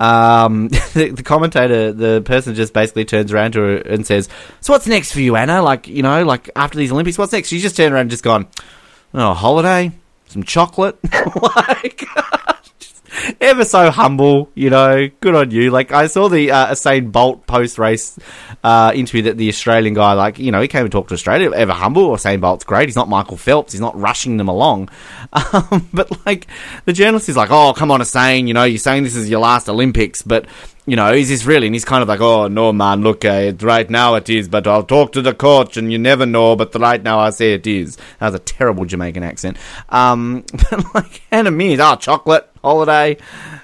[0.00, 4.28] Um, the, the commentator, the person just basically turns around to her and says,
[4.60, 5.62] "So what's next for you, Anna?
[5.62, 8.24] Like you know, like after these Olympics, what's next?" She's just turned around and just
[8.24, 8.46] gone,
[9.14, 9.92] "Oh, holiday,
[10.28, 10.98] some chocolate."
[11.56, 12.06] like
[13.40, 15.08] ever so humble, you know.
[15.20, 15.70] Good on you.
[15.70, 18.18] Like I saw the uh, Usain Bolt post race
[18.62, 21.50] uh, interview that the Australian guy, like you know, he came and talked to Australia.
[21.52, 22.10] Ever humble.
[22.10, 22.88] Usain Bolt's great.
[22.88, 23.72] He's not Michael Phelps.
[23.72, 24.88] He's not rushing them along.
[25.30, 26.46] Um, but like
[26.84, 28.48] the journalist is like, oh come on, Usain.
[28.48, 30.46] You know, you're saying this is your last Olympics, but
[30.88, 31.66] you know, is this really?
[31.66, 34.66] And he's kind of like, oh, no, man, look, uh, right now it is, but
[34.66, 37.52] I'll talk to the coach and you never know, but the right now I say
[37.52, 37.96] it is.
[38.18, 39.58] That was a terrible Jamaican accent.
[39.90, 43.18] Um, but like, Anna Meares, oh, chocolate, holiday,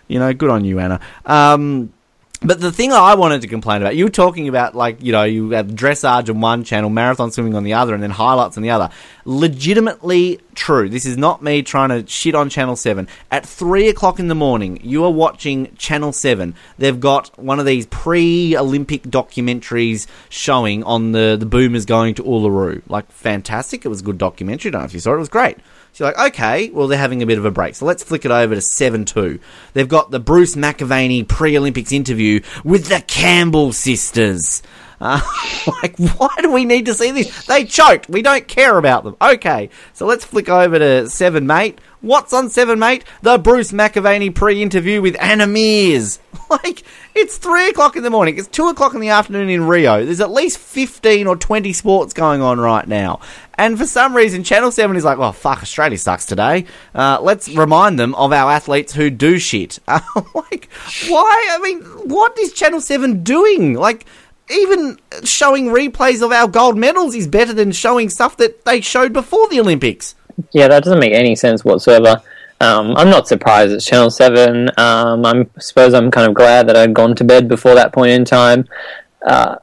[0.06, 1.00] you know, good on you, Anna.
[1.24, 1.94] Um,
[2.40, 5.24] but the thing I wanted to complain about, you were talking about like, you know,
[5.24, 8.62] you have dressage on one channel, marathon swimming on the other, and then highlights on
[8.62, 8.90] the other.
[9.24, 10.88] Legitimately true.
[10.90, 13.08] This is not me trying to shit on Channel 7.
[13.30, 16.54] At 3 o'clock in the morning, you are watching Channel 7.
[16.76, 22.24] They've got one of these pre Olympic documentaries showing on the, the boomers going to
[22.24, 22.82] Uluru.
[22.88, 23.86] Like, fantastic.
[23.86, 24.70] It was a good documentary.
[24.70, 25.16] I don't know if you saw it.
[25.16, 25.56] It was great.
[25.94, 27.76] So you're like, okay, well, they're having a bit of a break.
[27.76, 29.38] So let's flick it over to 7 2.
[29.74, 34.60] They've got the Bruce McAvaney pre Olympics interview with the Campbell sisters.
[35.00, 35.20] Uh,
[35.82, 37.46] like, why do we need to see this?
[37.46, 38.08] They choked.
[38.08, 39.16] We don't care about them.
[39.22, 41.80] Okay, so let's flick over to Seven Mate.
[42.04, 43.02] What's on Seven Mate?
[43.22, 46.18] The Bruce McAvaney pre-interview with Anna Meares.
[46.50, 46.84] Like,
[47.14, 48.36] it's three o'clock in the morning.
[48.36, 50.04] It's two o'clock in the afternoon in Rio.
[50.04, 53.20] There's at least fifteen or twenty sports going on right now.
[53.54, 56.66] And for some reason, Channel 7 is like, well, fuck, Australia sucks today.
[56.94, 59.78] Uh, let's remind them of our athletes who do shit.
[60.34, 60.68] Like,
[61.08, 61.48] why?
[61.52, 63.74] I mean, what is Channel 7 doing?
[63.74, 64.04] Like,
[64.50, 69.12] even showing replays of our gold medals is better than showing stuff that they showed
[69.12, 70.14] before the Olympics.
[70.52, 72.22] Yeah, that doesn't make any sense whatsoever.
[72.60, 74.70] Um, I'm not surprised it's Channel 7.
[74.78, 78.12] Um, I suppose I'm kind of glad that I'd gone to bed before that point
[78.12, 78.66] in time.
[79.26, 79.56] Uh,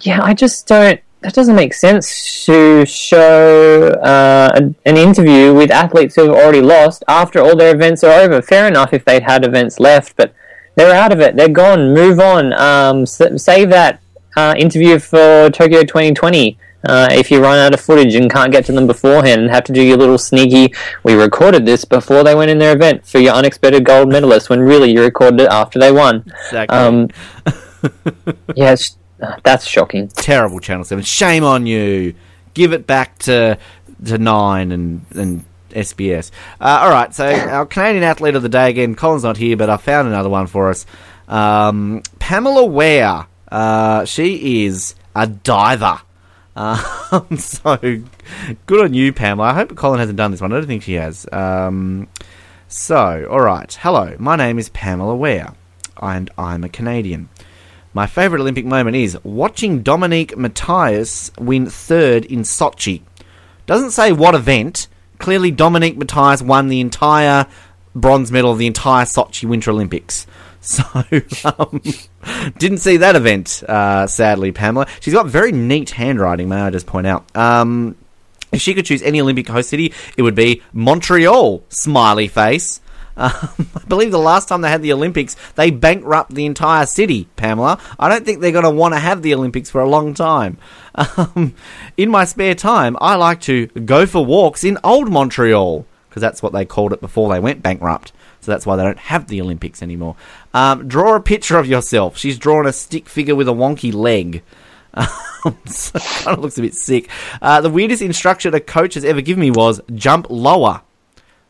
[0.00, 1.00] yeah, I just don't.
[1.20, 6.60] That doesn't make sense to show uh, an, an interview with athletes who have already
[6.60, 8.40] lost after all their events are over.
[8.40, 10.32] Fair enough if they'd had events left, but
[10.76, 11.34] they're out of it.
[11.34, 11.94] They're gone.
[11.94, 12.52] Move on.
[12.52, 14.00] Um, save that
[14.36, 16.58] uh, interview for Tokyo 2020.
[16.84, 19.64] Uh, if you run out of footage and can't get to them beforehand and have
[19.64, 20.72] to do your little sneaky,
[21.02, 24.60] we recorded this before they went in their event for your unexpected gold medalist, when
[24.60, 26.24] really you recorded it after they won.
[26.26, 26.78] Exactly.
[26.78, 27.08] Um,
[28.54, 28.76] yeah,
[29.20, 30.08] uh, that's shocking.
[30.08, 31.02] Terrible Channel 7.
[31.02, 32.14] Shame on you.
[32.54, 33.58] Give it back to
[34.04, 36.30] to 9 and, and SBS.
[36.60, 39.70] Uh, all right, so our Canadian athlete of the day again, Colin's not here, but
[39.70, 40.86] I found another one for us.
[41.28, 43.26] Um, Pamela Ware.
[43.50, 46.00] Uh, she is a diver.
[46.56, 47.78] Um, so
[48.66, 49.48] good on you, Pamela.
[49.48, 50.52] I hope Colin hasn't done this one.
[50.52, 51.26] I don't think she has.
[51.30, 52.08] Um,
[52.66, 53.72] so, all right.
[53.80, 55.52] Hello, my name is Pamela Ware,
[56.00, 57.28] and I'm a Canadian.
[57.92, 63.02] My favourite Olympic moment is watching Dominique Maltais win third in Sochi.
[63.66, 64.88] Doesn't say what event.
[65.18, 67.46] Clearly, Dominique Maltais won the entire
[67.94, 70.26] bronze medal of the entire Sochi Winter Olympics.
[70.66, 70.82] So,
[71.44, 71.80] um,
[72.58, 74.88] didn't see that event, uh, sadly, Pamela.
[75.00, 77.24] She's got very neat handwriting, may I just point out.
[77.36, 77.94] Um,
[78.50, 81.62] if she could choose any Olympic host city, it would be Montreal.
[81.68, 82.80] Smiley face.
[83.16, 83.30] Um,
[83.76, 87.80] I believe the last time they had the Olympics, they bankrupt the entire city, Pamela.
[87.98, 90.58] I don't think they're going to want to have the Olympics for a long time.
[91.18, 91.54] Um,
[91.98, 96.42] in my spare time, I like to go for walks in Old Montreal, because that's
[96.42, 98.12] what they called it before they went bankrupt.
[98.46, 100.14] So that's why they don't have the Olympics anymore.
[100.54, 102.16] Um, draw a picture of yourself.
[102.16, 104.44] She's drawn a stick figure with a wonky leg.
[104.94, 105.08] Um,
[105.66, 107.10] so kind of looks a bit sick.
[107.42, 110.82] Uh, the weirdest instruction a coach has ever given me was jump lower.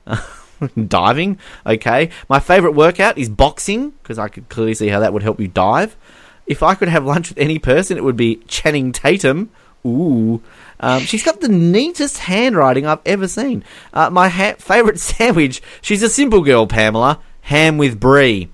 [0.89, 2.09] Diving, okay.
[2.31, 5.49] My favourite workout is boxing because I could clearly see how that would help you
[5.49, 5.99] dive.
[6.47, 9.51] If I could have lunch with any person, it would be Channing Tatum.
[9.85, 10.41] Ooh.
[10.81, 13.65] Um, she's got the neatest handwriting I've ever seen.
[13.93, 17.21] Uh, my ha- favourite sandwich, she's a simple girl, Pamela.
[17.43, 18.49] Ham with brie.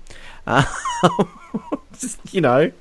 [0.45, 0.65] Uh,
[1.99, 2.71] just, you know,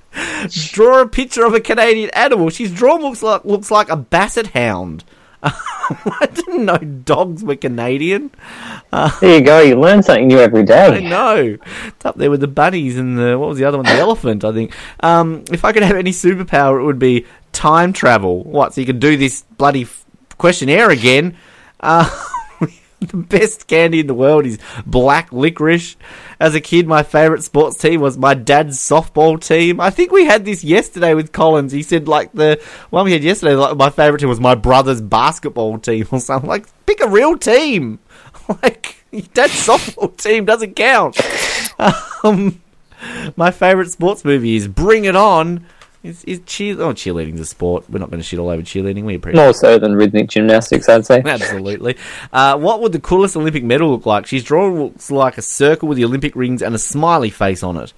[0.49, 2.51] draw a picture of a Canadian animal.
[2.51, 5.05] She's drawn looks like looks like a basset hound.
[5.43, 8.31] I didn't know dogs were Canadian.
[8.93, 9.61] There you go.
[9.61, 10.87] You learn something new every day.
[10.87, 11.59] I know.
[11.87, 13.87] It's up there with the bunnies and the what was the other one?
[13.87, 14.73] The elephant, I think.
[15.01, 18.43] Um, if I could have any superpower, it would be time travel.
[18.45, 18.75] What?
[18.75, 19.87] So you can do this bloody
[20.39, 21.37] questionnaire again.
[21.81, 22.09] Uh,
[23.01, 25.97] the best candy in the world is black licorice.
[26.41, 29.81] As a kid, my favourite sports team was my dad's softball team.
[29.81, 31.73] I think we had this yesterday with Collins.
[31.73, 35.01] He said like the one we had yesterday, like my favourite team was my brother's
[35.01, 36.49] basketball team or something.
[36.49, 37.99] Like pick a real team.
[38.63, 38.97] Like
[39.35, 41.17] dad's softball team doesn't count.
[42.25, 42.61] Um,
[43.37, 45.65] my favourite sports movie is Bring It On.
[46.03, 46.81] Is, is cheer?
[46.81, 47.89] Oh, cheerleading's a sport.
[47.89, 49.05] We're not going to shit all over cheerleading.
[49.05, 49.41] We appreciate.
[49.43, 51.23] More so than rhythmic gymnastics, I'd say.
[51.25, 51.97] Absolutely.
[52.33, 54.27] Uh, what would the coolest Olympic medal look like?
[54.27, 57.77] She's drawn looks like a circle with the Olympic rings and a smiley face on
[57.77, 57.93] it.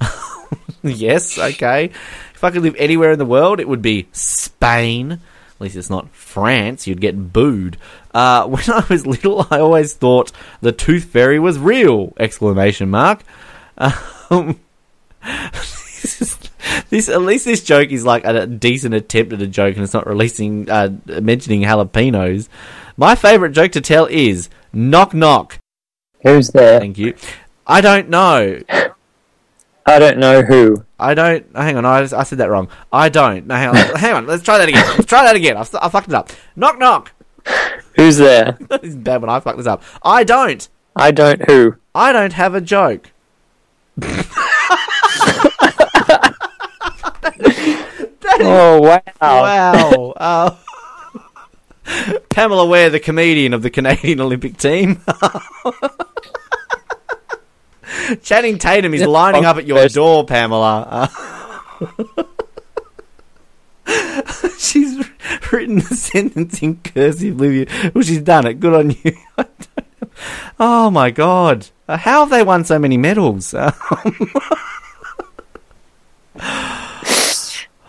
[0.84, 1.86] yes, okay.
[2.34, 5.12] If I could live anywhere in the world, it would be Spain.
[5.12, 6.86] At least it's not France.
[6.86, 7.76] You'd get booed.
[8.14, 10.30] Uh, when I was little, I always thought
[10.60, 12.12] the tooth fairy was real!
[12.18, 13.22] Exclamation mark.
[14.30, 14.60] Um,
[15.22, 16.38] this, is-
[16.90, 19.94] this at least this joke is like a decent attempt at a joke, and it's
[19.94, 22.48] not releasing uh, mentioning jalapenos.
[22.96, 25.58] My favourite joke to tell is knock knock.
[26.22, 26.80] Who's there?
[26.80, 27.14] Thank you.
[27.66, 28.60] I don't know.
[29.86, 30.84] I don't know who.
[30.98, 31.46] I don't.
[31.54, 32.68] Hang on, I, I said that wrong.
[32.92, 33.46] I don't.
[33.46, 33.76] No, hang on.
[33.96, 34.26] hang on.
[34.26, 34.84] Let's try that again.
[34.86, 35.56] Let's try that again.
[35.56, 36.30] I, I fucked it up.
[36.56, 37.12] Knock knock.
[37.96, 38.58] Who's there?
[38.68, 39.82] this is bad when I fuck this up.
[40.02, 40.68] I don't.
[40.94, 41.76] I don't who.
[41.94, 43.10] I don't have a joke.
[48.50, 49.02] Oh wow!
[49.20, 50.12] Wow.
[50.16, 50.56] Uh,
[52.30, 55.00] Pamela Ware, the comedian of the Canadian Olympic team.
[58.22, 60.86] Channing Tatum is lining up at your door, Pamela.
[60.90, 62.22] Uh,
[64.58, 65.04] she's
[65.52, 67.66] written the sentence in cursive, Livia.
[67.94, 68.60] Well, she's done it.
[68.60, 69.16] Good on you.
[69.36, 69.68] I don't
[70.00, 70.08] know.
[70.60, 71.68] oh my god.
[71.88, 73.54] How have they won so many medals?
[73.54, 73.74] Um,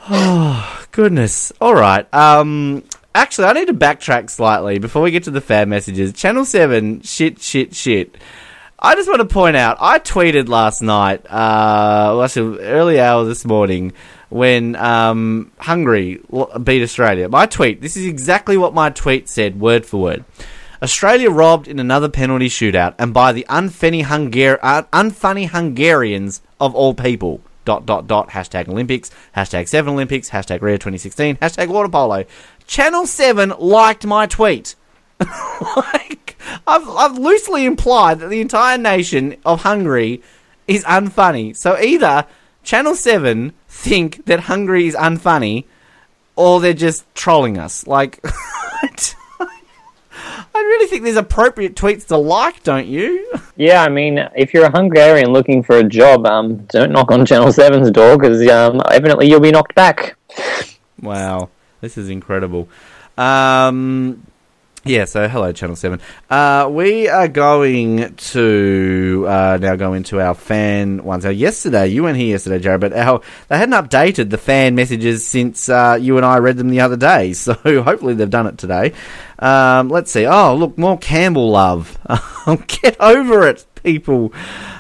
[0.10, 1.52] oh, goodness.
[1.62, 2.12] All right.
[2.14, 2.84] Um,
[3.14, 6.14] actually, I need to backtrack slightly before we get to the fan messages.
[6.14, 8.18] Channel 7, shit, shit, shit.
[8.82, 13.26] I just want to point out, I tweeted last night, uh, well, actually, early hour
[13.26, 13.92] this morning,
[14.30, 16.22] when um, Hungary
[16.64, 17.28] beat Australia.
[17.28, 20.24] My tweet, this is exactly what my tweet said, word for word.
[20.82, 26.74] Australia robbed in another penalty shootout, and by the unfunny, Hungar- uh, unfunny Hungarians of
[26.74, 27.42] all people.
[27.66, 28.30] Dot dot dot.
[28.30, 29.12] Hashtag Olympics.
[29.36, 30.30] Hashtag Seven Olympics.
[30.30, 31.38] Hashtag Rio 2016.
[31.38, 32.26] Hashtag Water Polo.
[32.68, 34.76] Channel Seven liked my tweet.
[35.76, 40.24] like I've I've loosely implied that the entire nation of Hungary
[40.68, 41.56] is unfunny.
[41.56, 42.26] So either
[42.64, 45.66] Channel Seven think that Hungary is unfunny,
[46.36, 47.88] or they're just trolling us.
[47.88, 48.24] Like,
[50.60, 53.32] I really think there's appropriate tweets to like, don't you?
[53.56, 57.26] Yeah, I mean, if you're a Hungarian looking for a job, um, don't knock on
[57.26, 60.18] Channel 7's door because um, evidently you'll be knocked back.
[61.02, 61.50] Wow,
[61.80, 62.68] this is incredible.
[63.18, 64.26] Um,
[64.86, 66.00] yeah, so hello, Channel 7.
[66.30, 71.26] Uh, we are going to uh, now go into our fan ones.
[71.26, 75.28] Now, yesterday, you weren't here yesterday, Jared, but our, they hadn't updated the fan messages
[75.28, 78.58] since uh, you and I read them the other day, so hopefully they've done it
[78.58, 78.94] today.
[79.40, 80.26] Um, let's see.
[80.26, 81.98] Oh, look, more Campbell love.
[82.68, 84.34] Get over it, people.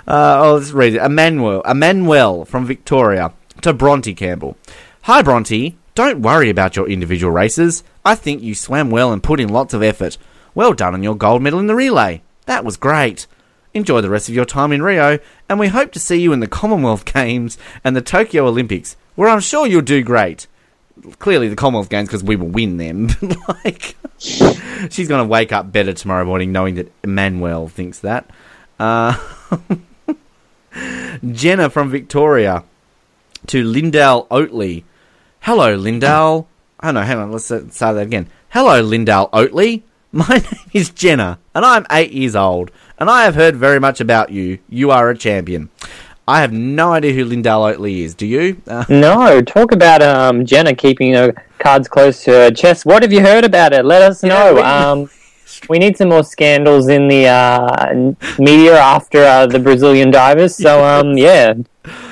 [0.07, 1.01] Uh, oh, let's read it.
[1.01, 4.55] Emmanuel, Emmanuel from Victoria to Bronte Campbell.
[5.03, 5.78] Hi, Bronte.
[5.99, 7.83] Don't worry about your individual races.
[8.05, 10.17] I think you swam well and put in lots of effort.
[10.55, 12.21] Well done on your gold medal in the relay.
[12.45, 13.27] That was great.
[13.73, 15.19] Enjoy the rest of your time in Rio,
[15.49, 19.27] and we hope to see you in the Commonwealth Games and the Tokyo Olympics, where
[19.27, 20.47] I'm sure you'll do great.
[21.19, 23.09] Clearly, the Commonwealth Games because we will win them.
[23.65, 28.29] Like, she's going to wake up better tomorrow morning knowing that Emmanuel thinks that.
[28.79, 29.17] Uh,
[31.29, 32.63] Jenna from Victoria
[33.47, 34.85] to Lindell Oatley.
[35.49, 36.47] Hello, Lindell.
[36.83, 37.31] Oh no, hang on.
[37.31, 38.27] Let's uh, start that again.
[38.49, 39.81] Hello, Lindell Oatley.
[40.11, 40.43] My name
[40.73, 42.69] is Jenna, and I'm eight years old,
[42.99, 44.59] and I have heard very much about you.
[44.69, 45.69] You are a champion.
[46.27, 48.13] I have no idea who Lindell Oatley is.
[48.13, 48.61] Do you?
[48.67, 52.85] Uh, No, talk about um, Jenna keeping her cards close to her chest.
[52.85, 53.85] What have you heard about it?
[53.85, 54.53] Let us Yeah, know.
[54.53, 55.09] we- um,
[55.67, 60.55] we need some more scandals in the uh, media after uh, the Brazilian divers.
[60.55, 61.55] So, um, yeah,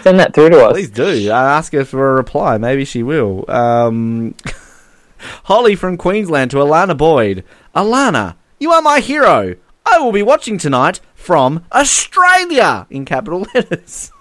[0.02, 0.74] send that through to us.
[0.74, 1.32] Please do.
[1.32, 2.58] I ask her for a reply.
[2.58, 3.50] Maybe she will.
[3.50, 4.36] Um,
[5.46, 7.44] Holly from Queensland to Alana Boyd.
[7.76, 9.56] Alana, you are my hero.
[9.86, 14.12] I will be watching tonight from Australia in capital letters.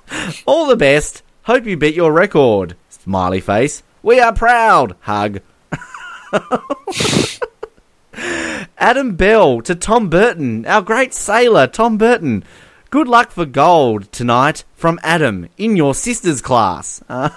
[0.47, 1.23] All the best.
[1.45, 2.77] Hope you beat your record.
[2.89, 3.83] Smiley face.
[4.03, 4.97] We are proud.
[5.01, 5.41] Hug.
[8.79, 12.45] Adam Bell to Tom Burton, our great sailor, Tom Burton.
[12.89, 17.03] Good luck for gold tonight from Adam in your sister's class.
[17.09, 17.31] Uh,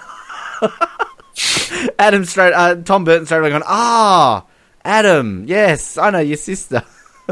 [1.98, 4.46] Adam straight, uh, Tom Burton straight away going, ah,
[4.84, 6.84] Adam, yes, I know your sister.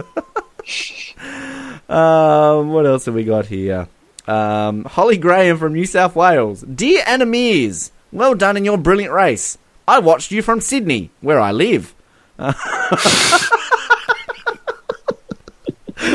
[1.89, 3.87] um, what else have we got here?
[4.27, 6.63] Um, Holly Graham from New South Wales.
[6.63, 9.59] Dear Anna Meares, well done in your brilliant race.
[9.87, 11.95] I watched you from Sydney, where I live.
[12.39, 12.55] I'd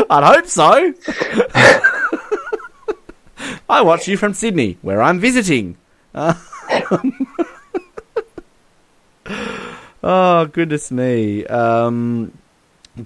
[0.10, 0.94] hope so.
[3.74, 5.78] I watch you from Sydney, where I'm visiting.
[10.06, 11.46] Oh, goodness me.
[11.46, 12.38] Um,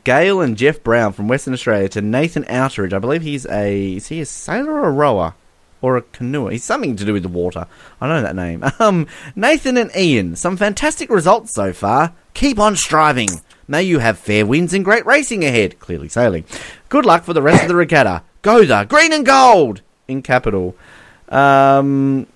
[0.04, 2.92] Gail and Jeff Brown from Western Australia to Nathan Outeridge.
[2.92, 3.98] I believe he's a.
[3.98, 5.36] Is he a sailor or a rower?
[5.80, 6.48] Or a canoe?
[6.48, 7.68] He's something to do with the water.
[8.02, 8.64] I know that name.
[8.80, 9.06] Um,
[9.36, 10.36] Nathan and Ian.
[10.36, 12.16] Some fantastic results so far.
[12.34, 13.30] Keep on striving.
[13.68, 15.80] May you have fair winds and great racing ahead.
[15.80, 16.46] Clearly sailing.
[16.90, 18.24] Good luck for the rest of the regatta.
[18.42, 20.76] Go the green and gold in capital.
[21.30, 22.28] Um,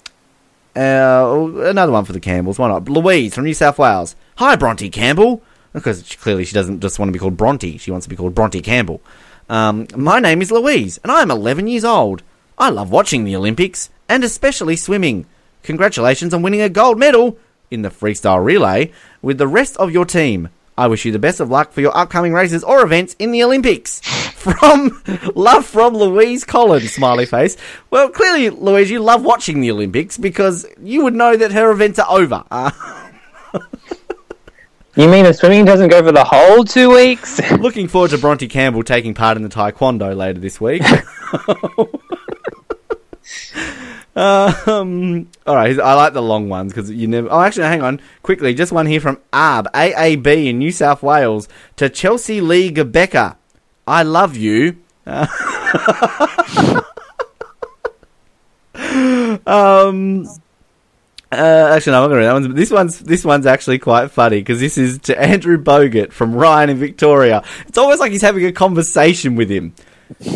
[0.76, 2.60] uh, another one for the Campbells.
[2.60, 2.88] Why not?
[2.90, 4.16] Louise from New South Wales.
[4.38, 5.42] Hi, Bronte Campbell.
[5.74, 7.78] Because she- clearly she doesn't just want to be called Bronte.
[7.78, 9.02] She wants to be called Bronte Campbell.
[9.50, 12.24] Um, my name is Louise, and I'm 11 years old.
[12.58, 15.26] I love watching the Olympics, and especially swimming.
[15.64, 17.38] Congratulations on winning a gold medal
[17.70, 18.92] in the freestyle relay
[19.22, 20.50] with the rest of your team.
[20.78, 23.44] I wish you the best of luck for your upcoming races or events in the
[23.44, 24.02] Olympics.
[24.42, 25.04] From
[25.36, 27.58] love from Louise Collins, smiley face.
[27.92, 32.00] Well, clearly, Louise, you love watching the Olympics because you would know that her events
[32.00, 32.44] are over.
[32.50, 32.72] Uh,
[34.96, 37.40] You mean the swimming doesn't go for the whole two weeks?
[37.60, 40.84] looking forward to Bronte Campbell taking part in the Taekwondo later this week.
[44.14, 47.30] Um, all right, I like the long ones because you never.
[47.32, 51.48] Oh, actually, hang on, quickly, just one here from ARB AAB in New South Wales
[51.78, 53.38] to Chelsea Gubecka.
[53.92, 54.78] I love you.
[59.46, 60.26] um.
[61.34, 62.56] Uh, actually, no, I'm going to read that one.
[62.56, 66.70] This one's this one's actually quite funny because this is to Andrew Bogut from Ryan
[66.70, 67.44] in Victoria.
[67.68, 69.74] It's almost like he's having a conversation with him.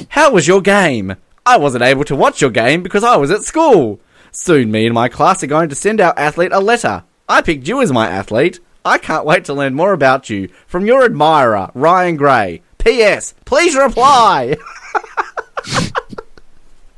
[0.10, 1.16] How was your game?
[1.46, 4.02] I wasn't able to watch your game because I was at school.
[4.32, 7.06] Soon, me and my class are going to send our athlete a letter.
[7.30, 8.60] I picked you as my athlete.
[8.84, 12.62] I can't wait to learn more about you from your admirer, Ryan Gray.
[12.86, 13.34] P.S.
[13.46, 14.56] Please reply.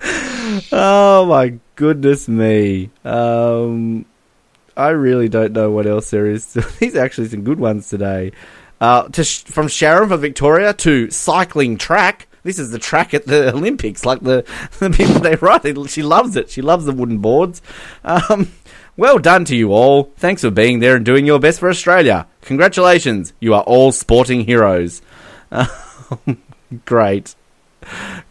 [0.74, 2.90] oh my goodness me.
[3.06, 4.06] Um,
[4.76, 6.54] I really don't know what else there is.
[6.80, 8.34] These are actually some good ones today.
[8.82, 12.28] Uh, to sh- from Sharon for Victoria to cycling track.
[12.44, 14.46] This is the track at the Olympics, like the,
[14.80, 15.64] the people they write.
[15.90, 16.50] She loves it.
[16.50, 17.62] She loves the wooden boards.
[18.04, 18.52] Um,
[18.98, 20.12] well done to you all.
[20.18, 22.28] Thanks for being there and doing your best for Australia.
[22.42, 23.32] Congratulations.
[23.40, 25.02] You are all sporting heroes.
[25.52, 26.42] Um,
[26.86, 27.36] great.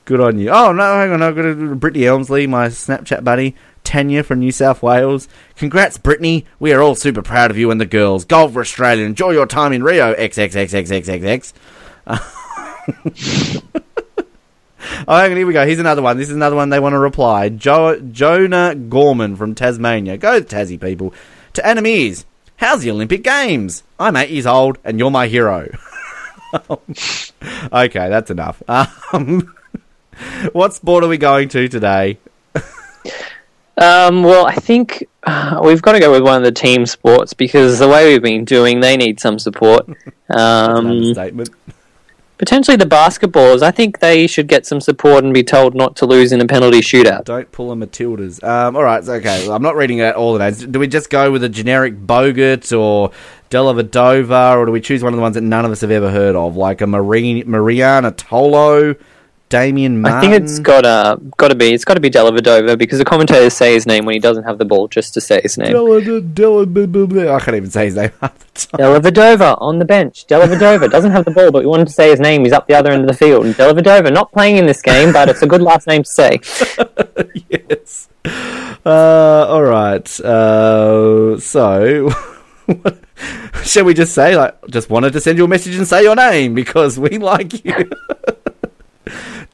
[0.05, 0.51] Good on you.
[0.51, 1.23] Oh, no, hang on.
[1.23, 3.55] I've got Brittany Elmslie, my Snapchat buddy.
[3.85, 5.29] Tanya from New South Wales.
[5.55, 6.45] Congrats, Brittany.
[6.59, 8.25] We are all super proud of you and the girls.
[8.25, 9.05] Gold for Australia.
[9.05, 10.13] Enjoy your time in Rio.
[10.15, 11.53] XXXXXXX.
[15.09, 15.67] Oh, hang on, here we go.
[15.67, 16.17] Here's another one.
[16.17, 17.49] This is another one they want to reply.
[17.49, 20.17] Jo- Jonah Gorman from Tasmania.
[20.17, 21.13] Go, Tassie people.
[21.55, 22.25] To Anna Meares.
[22.57, 23.83] How's the Olympic Games?
[23.99, 25.69] I'm eight years old, and you're my hero.
[27.73, 28.63] okay, that's enough.
[29.13, 29.55] Um,
[30.53, 32.19] what sport are we going to today?
[33.79, 37.35] Um, well, I think uh, we've got to go with one of the team sports
[37.35, 39.89] because the way we've been doing, they need some support.
[40.29, 41.51] Um, statement.
[42.39, 46.07] Potentially the basketballers, I think they should get some support and be told not to
[46.07, 47.25] lose in a penalty shootout.
[47.25, 48.45] Don't pull a Matildas.
[48.45, 49.51] Um, all right, okay.
[49.51, 50.65] I'm not reading out all the names.
[50.67, 53.11] Do we just go with a generic Bogut or
[53.51, 56.11] Dellavedova, or do we choose one of the ones that none of us have ever
[56.11, 58.99] heard of, like a Marine, Marianna Tolo,
[59.49, 62.99] Damien I think it's got to got to be it's got to be Dellavedova because
[62.99, 65.57] the commentators say his name when he doesn't have the ball just to say his
[65.57, 65.73] name.
[65.73, 67.35] Della- Della- blah, blah, blah.
[67.35, 68.81] I can't even say his name half the time.
[68.81, 70.27] Dellavedova on the bench.
[70.27, 72.43] Dellavedova doesn't have the ball, but we wanted to say his name.
[72.45, 73.47] He's up the other end of the field.
[73.47, 76.41] Dellavedova not playing in this game, but it's a good last name to say.
[77.49, 78.09] yes.
[78.85, 80.21] Uh, all right.
[80.21, 82.11] Uh, so,
[83.65, 86.17] shall we just say, like, just wanted to send you a message and say your
[86.17, 87.91] name because we like you.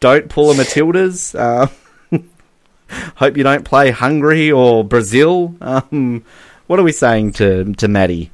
[0.02, 1.34] Don't pull a Matildas.
[1.38, 1.68] Uh,
[3.16, 5.54] hope you don't play Hungary or Brazil.
[5.60, 6.24] Um,
[6.66, 8.30] what are we saying to to Maddie?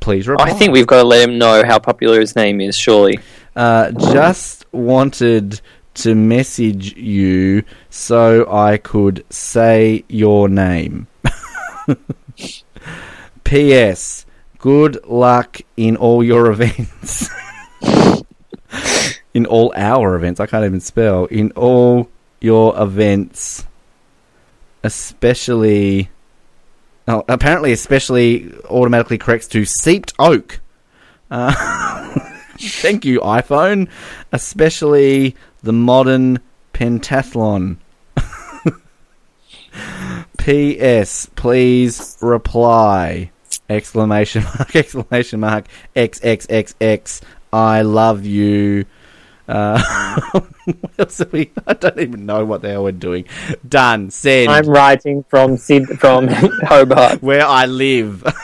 [0.00, 0.46] Please reply.
[0.46, 2.76] I think we've got to let him know how popular his name is.
[2.78, 3.18] Surely.
[3.56, 5.60] Uh, just wanted
[5.94, 11.08] to message you so I could say your name.
[13.44, 14.24] P.S.
[14.58, 17.28] Good luck in all your events.
[19.38, 20.40] In all our events.
[20.40, 21.26] I can't even spell.
[21.26, 22.10] In all
[22.40, 23.64] your events.
[24.82, 26.10] Especially.
[27.06, 30.60] Oh, apparently, especially automatically corrects to seeped oak.
[31.30, 31.52] Uh,
[32.58, 33.88] thank you, iPhone.
[34.32, 36.40] Especially the modern
[36.74, 37.76] pentathlon.
[40.38, 41.28] P.S.
[41.36, 43.30] Please reply.
[43.70, 47.20] Exclamation mark, exclamation mark, XXXX.
[47.52, 48.86] I love you.
[49.48, 50.20] Uh,
[50.64, 51.50] what else are we?
[51.66, 53.24] I don't even know what the hell we're doing.
[53.66, 54.10] Done.
[54.10, 54.50] Send.
[54.50, 56.28] I'm writing from Sid from
[56.66, 57.22] Hobart.
[57.22, 58.24] where I live.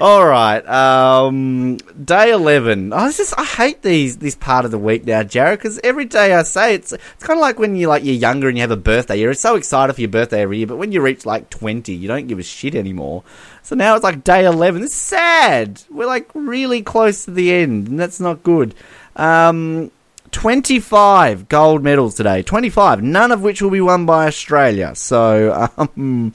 [0.00, 2.92] All right, um, day eleven.
[2.92, 6.04] Oh, this is, I hate these this part of the week now, Jared, because every
[6.04, 8.60] day I say it's it's kind of like when you like you're younger and you
[8.60, 9.18] have a birthday.
[9.18, 12.06] You're so excited for your birthday every year, but when you reach like twenty, you
[12.06, 13.24] don't give a shit anymore.
[13.68, 14.82] So now it's like day eleven.
[14.82, 15.82] It's sad.
[15.90, 18.74] We're like really close to the end, and that's not good.
[19.14, 19.90] Um,
[20.30, 22.42] 25 gold medals today.
[22.42, 24.94] 25, none of which will be won by Australia.
[24.94, 26.32] So um,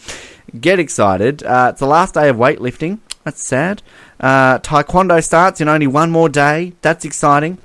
[0.62, 1.42] get excited.
[1.42, 3.00] Uh, it's the last day of weightlifting.
[3.24, 3.82] That's sad.
[4.20, 6.74] Uh, taekwondo starts in only one more day.
[6.84, 7.58] That's exciting.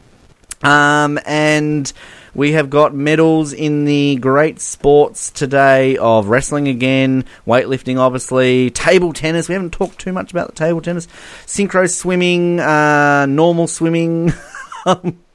[0.63, 1.93] Um, and
[2.35, 9.13] we have got medals in the great sports today of wrestling again, weightlifting, obviously, table
[9.13, 9.49] tennis.
[9.49, 11.07] We haven't talked too much about the table tennis,
[11.47, 14.33] synchro swimming, uh, normal swimming.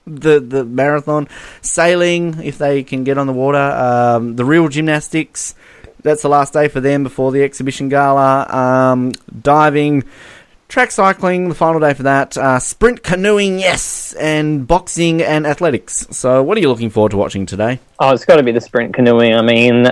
[0.05, 1.27] the the marathon,
[1.61, 5.55] sailing if they can get on the water, um, the real gymnastics.
[6.01, 8.45] That's the last day for them before the exhibition gala.
[8.53, 10.03] Um, diving,
[10.73, 12.35] track cycling, the final day for that.
[12.35, 16.07] Uh, sprint canoeing, yes, and boxing and athletics.
[16.09, 17.79] So, what are you looking forward to watching today?
[17.99, 19.35] Oh, it's got to be the sprint canoeing.
[19.35, 19.85] I mean,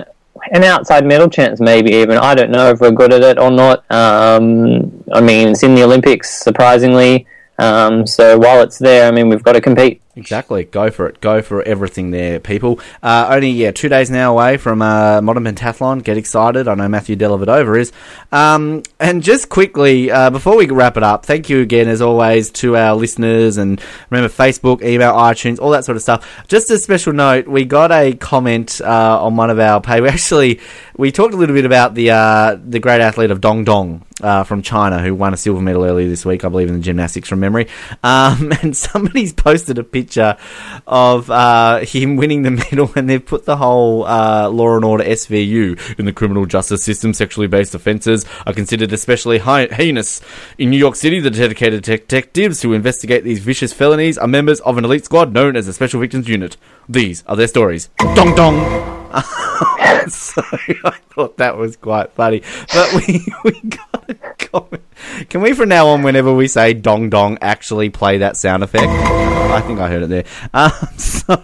[0.50, 2.18] an outside medal chance, maybe even.
[2.18, 3.84] I don't know if we're good at it or not.
[3.92, 7.28] Um, I mean, it's in the Olympics, surprisingly.
[7.60, 10.01] Um, so while it's there, I mean, we've got to compete.
[10.14, 10.64] Exactly.
[10.64, 11.22] Go for it.
[11.22, 12.80] Go for everything there, people.
[13.02, 16.04] Uh, only, yeah, two days now away from uh, Modern Pentathlon.
[16.04, 16.68] Get excited.
[16.68, 17.92] I know Matthew Dellavedova is.
[18.30, 22.50] Um, and just quickly, uh, before we wrap it up, thank you again, as always,
[22.52, 23.56] to our listeners.
[23.56, 26.44] And remember, Facebook, email, iTunes, all that sort of stuff.
[26.46, 30.00] Just a special note, we got a comment uh, on one of our pay.
[30.02, 30.58] We actually,
[30.96, 34.04] we talked a little bit about the, uh, the great athlete of Dong Dong.
[34.20, 36.80] Uh, from China, who won a silver medal earlier this week, I believe, in the
[36.80, 37.66] gymnastics from memory.
[38.04, 43.44] Um, and somebody's posted a picture of uh, him winning the medal, and they've put
[43.44, 47.14] the whole uh, Law and Order SVU in the criminal justice system.
[47.14, 50.20] Sexually based offences are considered especially high- heinous.
[50.58, 54.78] In New York City, the dedicated detectives who investigate these vicious felonies are members of
[54.78, 56.56] an elite squad known as the Special Victims Unit.
[56.88, 57.90] These are their stories.
[58.14, 58.92] Dong dong.
[60.08, 60.42] so
[60.84, 64.82] I thought that was quite funny, but we we got a comment.
[65.28, 68.88] Can we from now on, whenever we say dong dong, actually play that sound effect?
[68.88, 70.24] I think I heard it there.
[70.54, 71.42] Um, so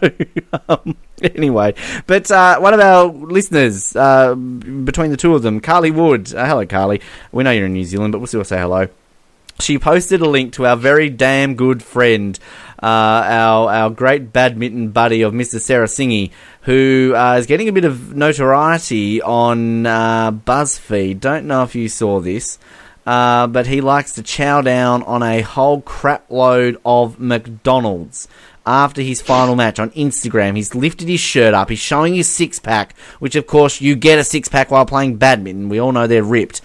[0.68, 1.74] um, anyway,
[2.07, 6.34] but uh, one of our listeners, uh, between the two of them, Carly Wood.
[6.34, 7.01] Uh, hello, Carly.
[7.32, 8.89] We know you're in New Zealand, but we'll still say hello.
[9.61, 12.39] She posted a link to our very damn good friend,
[12.81, 15.57] uh, our our great badminton buddy of Mr.
[15.57, 16.31] Serasinghe,
[16.63, 21.19] who uh, is getting a bit of notoriety on uh, BuzzFeed.
[21.19, 22.61] Don't know if you saw this,
[23.05, 28.29] uh, but he likes to chow down on a whole crap load of McDonald's
[28.69, 30.55] after his final match on Instagram.
[30.55, 31.71] He's lifted his shirt up.
[31.71, 35.17] He's showing his six pack, which of course you get a six pack while playing
[35.17, 35.71] badminton.
[35.71, 36.61] We all know they're ripped.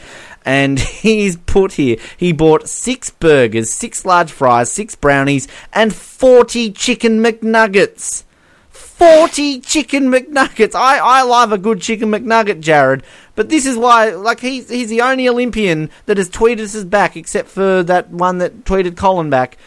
[0.45, 6.71] And he's put here, he bought six burgers, six large fries, six brownies, and 40
[6.71, 8.23] chicken McNuggets.
[8.69, 10.75] 40 chicken McNuggets.
[10.75, 13.03] I, I love a good chicken McNugget, Jared.
[13.35, 17.17] But this is why, like, he's, he's the only Olympian that has tweeted us back,
[17.17, 19.57] except for that one that tweeted Colin back.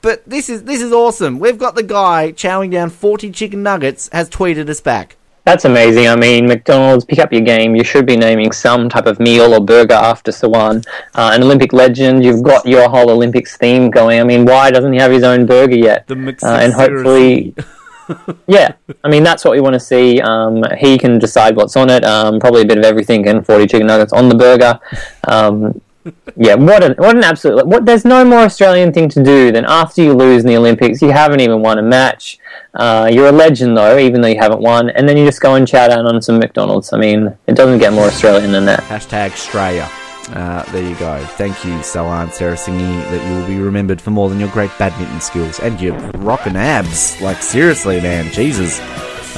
[0.00, 1.38] But this is this is awesome.
[1.38, 5.17] We've got the guy chowing down 40 chicken nuggets has tweeted us back.
[5.48, 6.08] That's amazing.
[6.08, 7.74] I mean, McDonald's, pick up your game.
[7.74, 10.86] You should be naming some type of meal or burger after Sawan.
[11.14, 12.22] Uh, an Olympic legend.
[12.22, 14.20] You've got your whole Olympics theme going.
[14.20, 16.06] I mean, why doesn't he have his own burger yet?
[16.06, 17.54] The uh, and hopefully,
[18.46, 18.74] yeah.
[19.02, 20.20] I mean, that's what we want to see.
[20.20, 22.04] Um, he can decide what's on it.
[22.04, 24.78] Um, probably a bit of everything and 40 chicken nuggets on the burger.
[25.26, 25.80] Um,
[26.36, 27.84] yeah, what an what an absolute what.
[27.84, 31.10] There's no more Australian thing to do than after you lose in the Olympics, you
[31.10, 32.38] haven't even won a match.
[32.74, 35.54] Uh, you're a legend though, even though you haven't won, and then you just go
[35.54, 36.92] and chow down on some McDonald's.
[36.92, 38.80] I mean, it doesn't get more Australian than that.
[38.80, 39.88] Hashtag Australia.
[40.30, 41.24] Uh, there you go.
[41.36, 45.20] Thank you, Sawan Serasinghe, that you will be remembered for more than your great badminton
[45.22, 47.18] skills and your rockin' abs.
[47.22, 48.30] Like, seriously, man.
[48.30, 48.78] Jesus.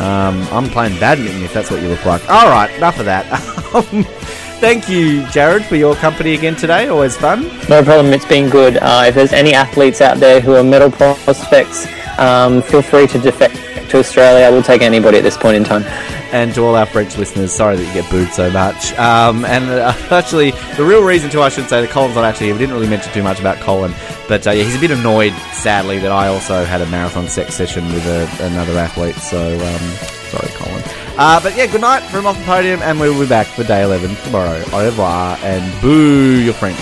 [0.00, 2.28] Um, I'm playing badminton if that's what you look like.
[2.28, 3.26] Alright, enough of that.
[4.60, 6.88] Thank you, Jared, for your company again today.
[6.88, 7.44] Always fun.
[7.70, 8.12] No problem.
[8.12, 8.76] It's been good.
[8.76, 11.86] Uh, if there's any athletes out there who are medal prospects,
[12.18, 13.56] um, feel free to defect
[13.90, 14.50] to Australia.
[14.50, 15.84] We'll take anybody at this point in time.
[16.32, 18.92] And to all our French listeners, sorry that you get booed so much.
[18.98, 22.48] Um, and uh, actually, the real reason, too, I should say, that Colin's not actually
[22.48, 22.54] here.
[22.54, 23.94] We didn't really mention too much about Colin.
[24.28, 27.54] But uh, yeah, he's a bit annoyed, sadly, that I also had a marathon sex
[27.54, 29.16] session with a, another athlete.
[29.16, 29.80] So, um,
[30.28, 30.84] sorry, Colin.
[31.18, 33.64] Uh, but yeah, good night from off the podium, and we will be back for
[33.64, 34.62] day 11 tomorrow.
[34.72, 36.76] Au revoir, and boo your friend.